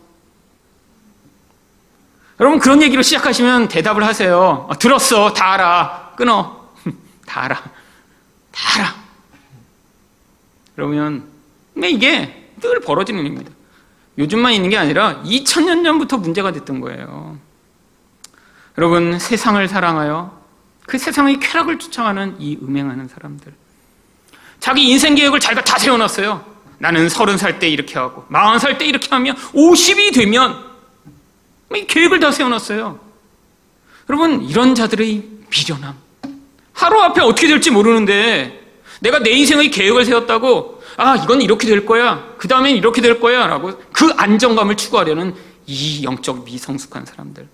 여러분 2.40 2.60
그런 2.60 2.82
얘기로 2.82 3.02
시작하시면 3.04 3.68
대답을 3.68 4.04
하세요. 4.04 4.68
아, 4.70 4.76
들었어 4.76 5.34
다 5.34 5.54
알아 5.54 6.14
끊어 6.16 6.70
다 7.26 7.44
알아 7.44 7.64
다 8.52 8.80
알아. 8.80 8.96
그러면 10.76 11.28
이게 11.84 12.52
늘 12.60 12.80
벌어지는 12.82 13.22
일입니다. 13.22 13.52
요즘만 14.18 14.54
있는 14.54 14.70
게 14.70 14.78
아니라 14.78 15.22
2000년 15.24 15.84
전부터 15.84 16.18
문제가 16.18 16.52
됐던 16.52 16.80
거예요. 16.82 17.38
여러분, 18.78 19.20
세상을 19.20 19.68
사랑하여 19.68 20.40
그 20.86 20.98
세상의 20.98 21.40
쾌락을 21.40 21.80
쫓아가는 21.80 22.36
이 22.40 22.58
음행하는 22.62 23.08
사람들. 23.08 23.54
자기 24.60 24.90
인생 24.90 25.16
계획을 25.16 25.40
자기가 25.40 25.64
다 25.64 25.78
세워놨어요. 25.78 26.46
나는 26.78 27.10
서른 27.10 27.38
살 27.38 27.60
때 27.60 27.68
이렇게 27.70 27.98
하고, 28.00 28.26
마흔 28.28 28.60
살 28.60 28.78
때 28.78 28.86
이렇게 28.86 29.08
하면, 29.10 29.36
50이 29.36 30.14
되면, 30.14 30.64
이 31.76 31.86
계획을 31.86 32.20
다 32.20 32.32
세워놨어요. 32.32 33.00
여러분, 34.10 34.42
이런 34.44 34.76
자들의 34.76 35.24
미련함. 35.50 35.96
하루 36.74 37.00
앞에 37.02 37.22
어떻게 37.22 37.48
될지 37.48 37.72
모르는데, 37.72 38.62
내가 39.02 39.20
내 39.20 39.32
인생의 39.32 39.72
계획을 39.72 40.06
세웠다고, 40.06 40.82
아, 40.98 41.16
이건 41.16 41.42
이렇게 41.42 41.68
될 41.68 41.86
거야. 41.86 42.34
그 42.38 42.48
다음엔 42.48 42.76
이렇게 42.76 43.02
될 43.02 43.20
거야. 43.20 43.48
라고 43.48 43.74
그 43.92 44.12
안정감을 44.16 44.78
추구하려는 44.78 45.34
이 45.66 46.04
영적 46.04 46.44
미성숙한 46.44 47.06
사람들. 47.06 47.48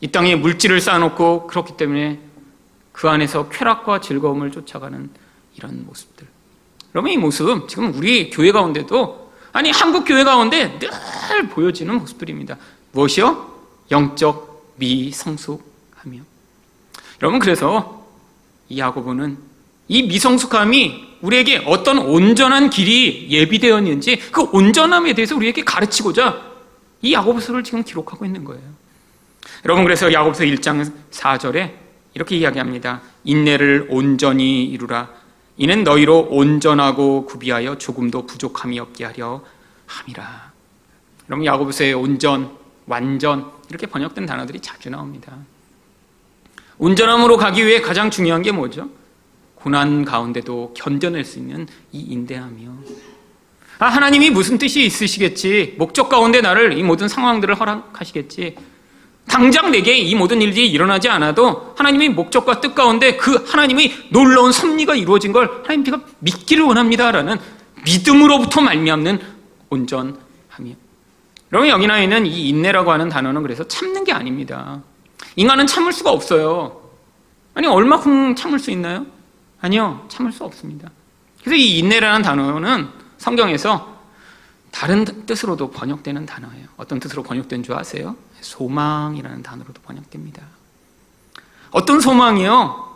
이 0.00 0.08
땅에 0.08 0.36
물질을 0.36 0.80
쌓아놓고 0.80 1.48
그렇기 1.48 1.76
때문에 1.76 2.20
그 2.92 3.08
안에서 3.08 3.48
쾌락과 3.48 4.00
즐거움을 4.00 4.52
쫓아가는 4.52 5.10
이런 5.56 5.84
모습들. 5.86 6.26
여러분, 6.94 7.10
이 7.10 7.16
모습, 7.16 7.68
지금 7.68 7.92
우리 7.94 8.30
교회 8.30 8.52
가운데도, 8.52 9.32
아니, 9.52 9.70
한국 9.70 10.04
교회 10.04 10.24
가운데 10.24 10.78
늘 10.78 11.48
보여지는 11.48 11.98
모습들입니다. 11.98 12.56
무엇이요? 12.92 13.58
영적 13.90 14.72
미성숙하며. 14.76 15.67
여러분, 17.20 17.38
그래서 17.38 18.06
이 18.68 18.78
야고보는 18.78 19.38
이 19.88 20.02
미성숙함이 20.02 21.08
우리에게 21.22 21.64
어떤 21.66 21.98
온전한 21.98 22.70
길이 22.70 23.28
예비되었는지 23.30 24.30
그 24.30 24.42
온전함에 24.42 25.14
대해서 25.14 25.34
우리에게 25.34 25.64
가르치고자 25.64 26.42
이 27.02 27.12
야고보서를 27.12 27.64
지금 27.64 27.82
기록하고 27.82 28.24
있는 28.24 28.44
거예요. 28.44 28.62
여러분 29.64 29.84
그래서 29.84 30.12
야고보서 30.12 30.44
1장 30.44 30.92
4절에 31.10 31.72
이렇게 32.14 32.36
이야기합니다. 32.36 33.00
인내를 33.24 33.88
온전히 33.90 34.64
이루라. 34.64 35.10
이는 35.56 35.82
너희로 35.82 36.28
온전하고 36.30 37.26
구비하여 37.26 37.78
조금도 37.78 38.26
부족함이 38.26 38.78
없게 38.78 39.04
하려 39.04 39.42
함이라. 39.86 40.52
여러분 41.28 41.44
야고보서의 41.44 41.94
온전, 41.94 42.56
완전 42.86 43.50
이렇게 43.68 43.86
번역된 43.86 44.26
단어들이 44.26 44.60
자주 44.60 44.88
나옵니다. 44.90 45.36
온전함으로 46.78 47.36
가기 47.36 47.66
위해 47.66 47.80
가장 47.80 48.10
중요한 48.10 48.42
게 48.42 48.52
뭐죠? 48.52 48.88
고난 49.54 50.04
가운데도 50.04 50.74
견뎌낼 50.76 51.24
수 51.24 51.38
있는 51.38 51.66
이 51.92 52.00
인대함이요. 52.00 52.78
아, 53.80 53.86
하나님이 53.86 54.30
무슨 54.30 54.58
뜻이 54.58 54.84
있으시겠지. 54.84 55.74
목적 55.78 56.08
가운데 56.08 56.40
나를 56.40 56.76
이 56.76 56.82
모든 56.82 57.08
상황들을 57.08 57.54
허락하시겠지. 57.54 58.56
당장 59.28 59.70
내게 59.70 59.96
이 59.96 60.14
모든 60.14 60.40
일들이 60.40 60.70
일어나지 60.70 61.08
않아도 61.08 61.74
하나님의 61.76 62.08
목적과 62.10 62.60
뜻 62.60 62.74
가운데 62.74 63.16
그 63.16 63.44
하나님의 63.46 64.08
놀라운 64.10 64.52
섭리가 64.52 64.94
이루어진 64.94 65.32
걸 65.32 65.62
하나님 65.64 65.84
제가 65.84 66.00
믿기를 66.20 66.64
원합니다라는 66.64 67.36
믿음으로부터 67.84 68.62
말미암는 68.62 69.20
온전함이요. 69.68 70.76
여러분 71.52 71.68
여기 71.68 71.86
나 71.86 72.00
있는 72.00 72.26
이 72.26 72.48
인내라고 72.48 72.90
하는 72.90 73.08
단어는 73.08 73.42
그래서 73.42 73.68
참는 73.68 74.04
게 74.04 74.12
아닙니다. 74.12 74.82
인간은 75.38 75.68
참을 75.68 75.92
수가 75.92 76.10
없어요. 76.10 76.90
아니 77.54 77.68
얼마큼 77.68 78.34
참을 78.34 78.58
수 78.58 78.72
있나요? 78.72 79.06
아니요, 79.60 80.04
참을 80.08 80.32
수 80.32 80.42
없습니다. 80.42 80.90
그래서 81.44 81.54
이 81.54 81.78
인내라는 81.78 82.22
단어는 82.22 82.88
성경에서 83.18 83.96
다른 84.72 85.04
뜻으로도 85.26 85.70
번역되는 85.70 86.26
단어예요. 86.26 86.66
어떤 86.76 86.98
뜻으로 86.98 87.22
번역된 87.22 87.62
줄 87.62 87.74
아세요? 87.74 88.16
소망이라는 88.40 89.44
단어로도 89.44 89.80
번역됩니다. 89.82 90.42
어떤 91.70 92.00
소망이요? 92.00 92.52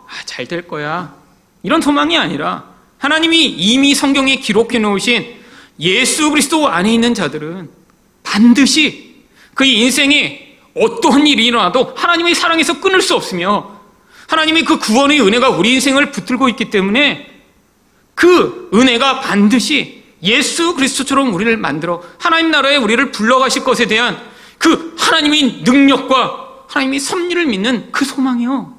아, 0.09 0.25
잘 0.27 0.47
될 0.47 0.67
거야. 0.67 1.15
이런 1.63 1.81
소망이 1.81 2.19
아니라 2.19 2.65
하나님이 2.99 3.47
이미 3.47 3.95
성경에 3.95 4.37
기록해 4.37 4.81
놓으신 4.81 5.37
예수 5.79 6.29
그리스도 6.31 6.67
안에 6.67 6.93
있는 6.93 7.15
자들은 7.15 7.71
반드시 8.25 9.27
그의 9.55 9.79
인생에 9.79 10.52
어떠한 10.75 11.27
일이 11.27 11.47
일어나도 11.47 11.95
하나님의 11.97 12.35
사랑에서 12.35 12.81
끊을 12.81 13.03
수 13.03 13.15
없으며 13.15 13.81
하나님의 14.29 14.65
그 14.65 14.79
구원의 14.79 15.21
은혜가 15.21 15.51
우리 15.51 15.75
인생을 15.75 16.11
붙들고 16.11 16.49
있기 16.51 16.71
때문에 16.71 17.31
그 18.15 18.71
은혜가 18.73 19.21
반드시 19.21 20.03
예수 20.23 20.75
그리스도처럼 20.75 21.35
우리를 21.35 21.57
만들어 21.57 22.03
하나님 22.19 22.51
나라에 22.51 22.77
우리를 22.77 23.11
불러가실 23.11 23.65
것에 23.65 23.87
대한 23.87 24.19
그 24.59 24.95
하나님의 24.99 25.63
능력과 25.65 26.67
하나님의 26.69 27.01
섭리를 27.01 27.47
믿는 27.47 27.91
그 27.93 28.05
소망이요. 28.05 28.75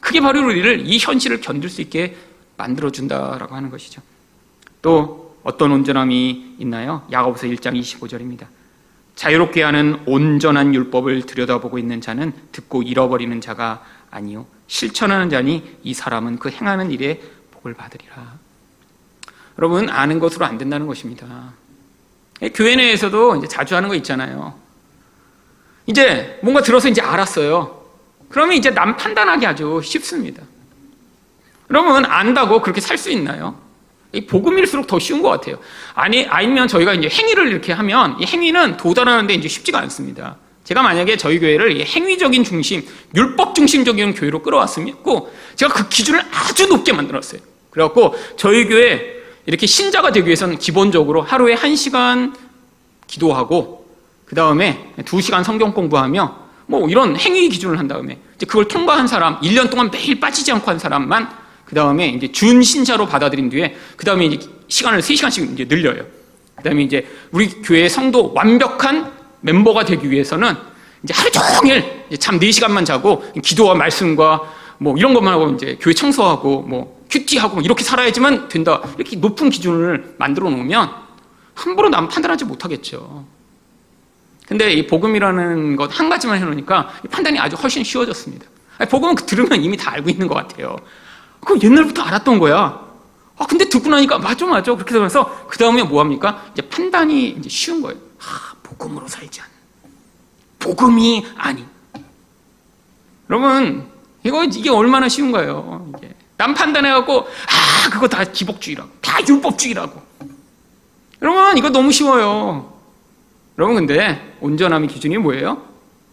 그게 0.00 0.20
바로 0.20 0.44
우리를 0.44 0.86
이 0.86 0.98
현실을 0.98 1.40
견딜 1.40 1.70
수 1.70 1.80
있게 1.80 2.16
만들어준다라고 2.56 3.54
하는 3.56 3.70
것이죠. 3.70 4.02
또 4.82 5.36
어떤 5.42 5.72
온전함이 5.72 6.56
있나요? 6.58 7.06
야고보서 7.10 7.46
1장 7.46 7.78
25절입니다. 7.80 8.46
자유롭게 9.18 9.64
하는 9.64 10.00
온전한 10.06 10.76
율법을 10.76 11.22
들여다보고 11.22 11.80
있는 11.80 12.00
자는 12.00 12.32
듣고 12.52 12.84
잃어버리는 12.84 13.40
자가 13.40 13.82
아니요 14.12 14.46
실천하는 14.68 15.28
자니 15.28 15.76
이 15.82 15.92
사람은 15.92 16.38
그 16.38 16.50
행하는 16.50 16.92
일에 16.92 17.20
복을 17.50 17.74
받으리라. 17.74 18.38
여러분 19.58 19.90
아는 19.90 20.20
것으로 20.20 20.46
안 20.46 20.56
된다는 20.56 20.86
것입니다. 20.86 21.52
교회 22.54 22.76
내에서도 22.76 23.34
이제 23.36 23.48
자주 23.48 23.74
하는 23.74 23.88
거 23.88 23.96
있잖아요. 23.96 24.54
이제 25.86 26.38
뭔가 26.40 26.62
들어서 26.62 26.88
이제 26.88 27.02
알았어요. 27.02 27.86
그러면 28.28 28.56
이제 28.56 28.70
남 28.70 28.96
판단하기 28.96 29.44
아주 29.44 29.80
쉽습니다. 29.82 30.44
그러면 31.66 32.04
안다고 32.04 32.62
그렇게 32.62 32.80
살 32.80 32.96
수 32.96 33.10
있나요? 33.10 33.60
이 34.18 34.26
복음일수록 34.26 34.88
더 34.88 34.98
쉬운 34.98 35.22
것 35.22 35.28
같아요. 35.28 35.58
아니, 35.94 36.26
아니면 36.26 36.66
저희가 36.66 36.94
이제 36.94 37.08
행위를 37.08 37.48
이렇게 37.48 37.72
하면 37.72 38.16
이 38.20 38.26
행위는 38.26 38.76
도달하는데 38.76 39.32
이제 39.34 39.46
쉽지가 39.46 39.78
않습니다. 39.78 40.36
제가 40.64 40.82
만약에 40.82 41.16
저희 41.16 41.38
교회를 41.38 41.86
행위적인 41.86 42.42
중심, 42.44 42.84
율법 43.14 43.54
중심적인 43.54 44.14
교회로 44.14 44.42
끌어왔으고 44.42 45.32
제가 45.54 45.72
그 45.72 45.88
기준을 45.88 46.20
아주 46.32 46.66
높게 46.66 46.92
만들었어요. 46.92 47.40
그래갖고 47.70 48.14
저희 48.36 48.66
교회 48.66 49.22
이렇게 49.46 49.66
신자가 49.66 50.10
되기 50.10 50.26
위해서는 50.26 50.58
기본적으로 50.58 51.22
하루에 51.22 51.54
한 51.54 51.76
시간 51.76 52.34
기도하고 53.06 53.88
그 54.26 54.34
다음에 54.34 54.92
두 55.06 55.22
시간 55.22 55.42
성경 55.42 55.72
공부하며 55.72 56.48
뭐 56.66 56.88
이런 56.90 57.16
행위 57.16 57.48
기준을 57.48 57.78
한 57.78 57.88
다음에 57.88 58.18
이제 58.34 58.44
그걸 58.44 58.68
통과한 58.68 59.06
사람, 59.06 59.40
1년 59.40 59.70
동안 59.70 59.90
매일 59.90 60.20
빠지지 60.20 60.52
않고 60.52 60.70
한 60.70 60.78
사람만 60.78 61.30
그 61.68 61.74
다음에 61.74 62.08
이제 62.08 62.32
준신자로 62.32 63.06
받아들인 63.06 63.50
뒤에 63.50 63.76
그 63.96 64.06
다음에 64.06 64.24
이제 64.24 64.48
시간을 64.68 65.00
3시간씩 65.00 65.52
이제 65.52 65.66
늘려요. 65.66 66.02
그 66.56 66.62
다음에 66.62 66.82
이제 66.82 67.06
우리 67.30 67.48
교회 67.62 67.90
성도 67.90 68.32
완벽한 68.34 69.12
멤버가 69.42 69.84
되기 69.84 70.10
위해서는 70.10 70.54
이제 71.04 71.12
하루 71.14 71.30
종일 71.30 72.06
잠 72.18 72.40
4시간만 72.40 72.86
자고 72.86 73.22
기도와 73.42 73.74
말씀과 73.74 74.50
뭐 74.78 74.96
이런 74.96 75.12
것만 75.12 75.30
하고 75.34 75.50
이제 75.50 75.76
교회 75.78 75.92
청소하고 75.92 76.62
뭐 76.62 77.04
큐티하고 77.10 77.60
이렇게 77.60 77.84
살아야지만 77.84 78.48
된다. 78.48 78.82
이렇게 78.96 79.16
높은 79.16 79.50
기준을 79.50 80.14
만들어 80.18 80.48
놓으면 80.48 80.90
함부로 81.54 81.90
남 81.90 82.08
판단하지 82.08 82.46
못하겠죠. 82.46 83.26
근데 84.46 84.72
이 84.72 84.86
복음이라는 84.86 85.76
것 85.76 85.90
한 85.92 86.08
가지만 86.08 86.38
해놓으니까 86.38 86.88
판단이 87.10 87.38
아주 87.38 87.56
훨씬 87.56 87.84
쉬워졌습니다. 87.84 88.46
복음은 88.88 89.16
들으면 89.16 89.62
이미 89.62 89.76
다 89.76 89.92
알고 89.92 90.08
있는 90.08 90.26
것 90.28 90.34
같아요. 90.34 90.76
그거 91.40 91.58
옛날부터 91.62 92.02
알았던 92.02 92.38
거야. 92.38 92.88
아, 93.38 93.46
근데 93.46 93.68
듣고 93.68 93.88
나니까 93.88 94.18
맞아, 94.18 94.46
맞아. 94.46 94.74
그렇게 94.74 94.92
되면서 94.92 95.46
그 95.48 95.58
다음에 95.58 95.82
뭐 95.82 96.00
합니까? 96.00 96.44
이제 96.52 96.62
판단이 96.62 97.28
이제 97.30 97.48
쉬운 97.48 97.80
거예요. 97.80 97.98
아, 98.20 98.54
복음으로 98.62 99.06
살지 99.06 99.40
않는. 99.40 99.52
복음이 100.58 101.26
아닌. 101.36 101.66
여러분, 103.30 103.88
이거, 104.24 104.44
이게 104.44 104.70
얼마나 104.70 105.08
쉬운 105.08 105.30
거예요. 105.30 105.92
이게. 105.96 106.14
남 106.36 106.54
판단해갖고, 106.54 107.20
아, 107.20 107.90
그거 107.90 108.08
다 108.08 108.24
기복주의라고. 108.24 108.90
다 109.00 109.18
율법주의라고. 109.26 110.02
여러분, 111.22 111.58
이거 111.58 111.70
너무 111.70 111.92
쉬워요. 111.92 112.72
여러분, 113.58 113.76
근데 113.76 114.36
온전함의 114.40 114.88
기준이 114.88 115.18
뭐예요? 115.18 115.62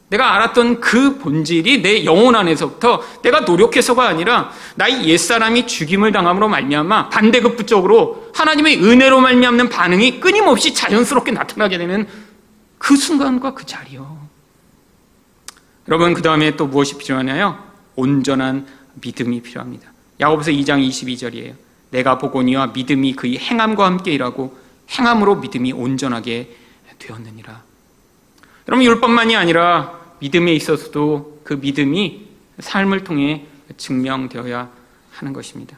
내가 0.09 0.35
알았던 0.35 0.81
그 0.81 1.17
본질이 1.17 1.81
내 1.81 2.05
영혼 2.05 2.35
안에서부터 2.35 3.01
내가 3.23 3.41
노력해서가 3.41 4.07
아니라 4.07 4.51
나의 4.75 5.07
옛사람이 5.07 5.65
죽임을 5.65 6.11
당함으로 6.11 6.47
말미암아 6.47 7.09
반대급부적으로 7.09 8.29
하나님의 8.35 8.83
은혜로 8.83 9.19
말미암는 9.19 9.69
반응이 9.69 10.19
끊임없이 10.19 10.73
자연스럽게 10.73 11.31
나타나게 11.31 11.77
되는 11.77 12.07
그 12.77 12.95
순간과 12.95 13.55
그 13.55 13.65
자리요. 13.65 14.25
여러분 15.87 16.13
그 16.13 16.21
다음에 16.21 16.55
또 16.55 16.67
무엇이 16.67 16.97
필요하냐요? 16.97 17.63
온전한 17.95 18.67
믿음이 19.01 19.41
필요합니다. 19.41 19.91
야고보서 20.19 20.51
2장 20.51 20.87
22절이에요. 20.87 21.55
내가 21.89 22.17
보고니와 22.17 22.67
믿음이 22.67 23.15
그의 23.15 23.37
행함과 23.37 23.85
함께 23.85 24.11
일하고 24.11 24.57
행함으로 24.91 25.37
믿음이 25.37 25.73
온전하게 25.73 26.55
되었느니라. 26.99 27.64
여러분 28.67 28.85
율법만이 28.85 29.35
아니라 29.35 29.99
믿음에 30.19 30.53
있어서도 30.53 31.41
그 31.43 31.53
믿음이 31.53 32.27
삶을 32.59 33.03
통해 33.03 33.45
증명되어야 33.77 34.69
하는 35.11 35.33
것입니다. 35.33 35.77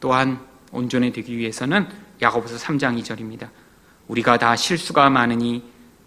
또한 0.00 0.40
온전해지기 0.70 1.36
위해서는 1.36 1.88
야고보서 2.20 2.56
3장 2.56 3.00
2절입니다. 3.02 3.48
우리가 4.08 4.38
다 4.38 4.56
실수가 4.56 5.10
많으니 5.10 5.64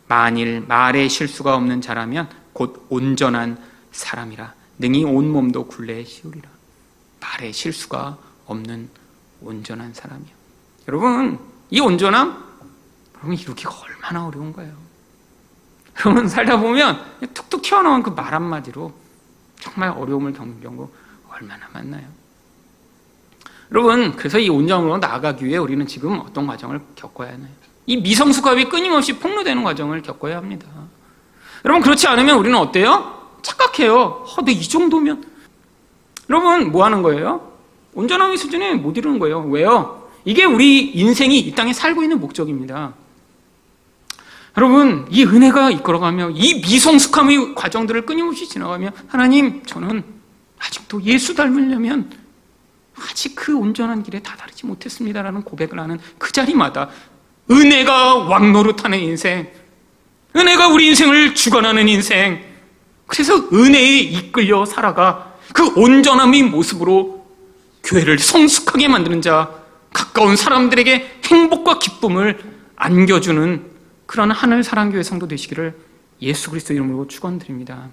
만일 0.08 0.62
말에 0.62 1.08
실수가 1.08 1.56
없는 1.56 1.82
자라면 1.82 2.30
곧 2.54 2.86
온전한 2.90 3.58
사람이라 3.92 4.54
능히 4.78 5.04
온 5.04 5.30
몸도 5.30 5.68
굴레에 5.68 6.04
씌우리라. 6.04 6.50
말에 7.20 7.52
실수가 7.52 8.18
없는 8.46 8.90
온전한 9.42 9.94
사람이요. 9.94 10.34
여러분 10.88 11.40
이 11.70 11.80
온전함 11.80 12.44
여러분 13.16 13.34
이루기가 13.34 13.72
얼마나 13.82 14.28
어려운 14.28 14.54
거예요. 14.54 14.85
여러분 16.00 16.28
살다 16.28 16.60
보면 16.60 17.00
툭툭 17.34 17.62
튀어나온 17.62 18.04
그 18.04 18.12
말 18.12 18.34
한마디로 18.34 18.94
정말 19.60 19.90
어려움을 19.90 20.34
겪는 20.34 20.62
경우 20.62 20.90
얼마나 21.32 21.68
많나요? 21.74 22.04
여러분 23.72 24.16
그래서 24.16 24.38
이 24.40 24.50
온전으로 24.50 24.98
나아가기 24.98 25.46
위해 25.46 25.58
우리는 25.58 25.86
지금 25.88 26.20
어떤 26.20 26.46
과정을 26.48 26.82
겪어야 26.96 27.30
하나요? 27.30 27.50
이 27.88 27.98
미성숙함이 27.98 28.66
끊임없이 28.66 29.14
폭로되는 29.20 29.64
과정을 29.64 30.02
겪어야 30.02 30.38
합니다. 30.38 30.68
여러분 31.64 31.82
그렇지 31.82 32.08
않으면 32.08 32.38
우리는 32.38 32.58
어때요? 32.58 33.30
착각해요. 33.42 33.96
어, 34.26 34.42
내이 34.44 34.62
정도면 34.62 35.24
여러분 36.30 36.72
뭐 36.72 36.84
하는 36.86 37.02
거예요? 37.02 37.52
온전함의 37.94 38.38
수준에 38.38 38.74
못 38.74 38.98
이루는 38.98 39.20
거예요. 39.20 39.42
왜요? 39.42 40.10
이게 40.26 40.44
우리 40.46 40.92
인생이 40.92 41.40
이 41.40 41.52
땅에 41.54 41.72
살고 41.74 42.04
있는 42.04 42.20
목적입니다. 42.20 42.94
여러분, 44.58 45.06
이 45.10 45.26
은혜가 45.26 45.72
이끌어가며 45.72 46.32
이 46.32 46.62
미성숙함의 46.62 47.56
과정들을 47.56 48.06
끊임없이 48.06 48.48
지나가며 48.48 48.92
하나님, 49.08 49.64
저는 49.64 50.04
아직도 50.60 51.04
예수 51.04 51.36
닮으려면 51.36 52.10
아직 52.98 53.36
그 53.36 53.58
온전한 53.58 54.02
길에 54.02 54.20
다다르지 54.20 54.66
못했습니다라는 54.66 55.44
고백을 55.44 55.80
하는 55.80 56.00
그 56.18 56.32
자리마다 56.32 56.90
은혜가 57.52 58.16
왕노릇하는 58.30 59.00
인생, 59.00 59.50
은혜가 60.36 60.70
우리 60.70 60.88
인생을 60.88 61.36
주관하는 61.36 61.90
인생, 61.90 62.42
그래서 63.08 63.50
은혜에 63.52 63.98
이끌려 64.00 64.66
살아가 64.66 65.36
그 65.54 65.74
온전함의 65.76 66.44
모습으로 66.44 67.26
교회를 67.84 68.20
성숙하게 68.20 68.88
만드는 68.88 69.22
자, 69.22 69.52
가까운 69.92 70.38
사람들에게 70.38 71.20
행복과 71.26 71.78
기쁨을 71.80 72.40
안겨주는 72.78 73.75
그런 74.06 74.32
하늘 74.32 74.64
사랑교회 74.64 75.04
성도 75.04 75.28
되시기를 75.28 75.76
예수 76.22 76.50
그리스도 76.50 76.74
이름으로 76.74 77.08
축원드립니다. 77.08 77.90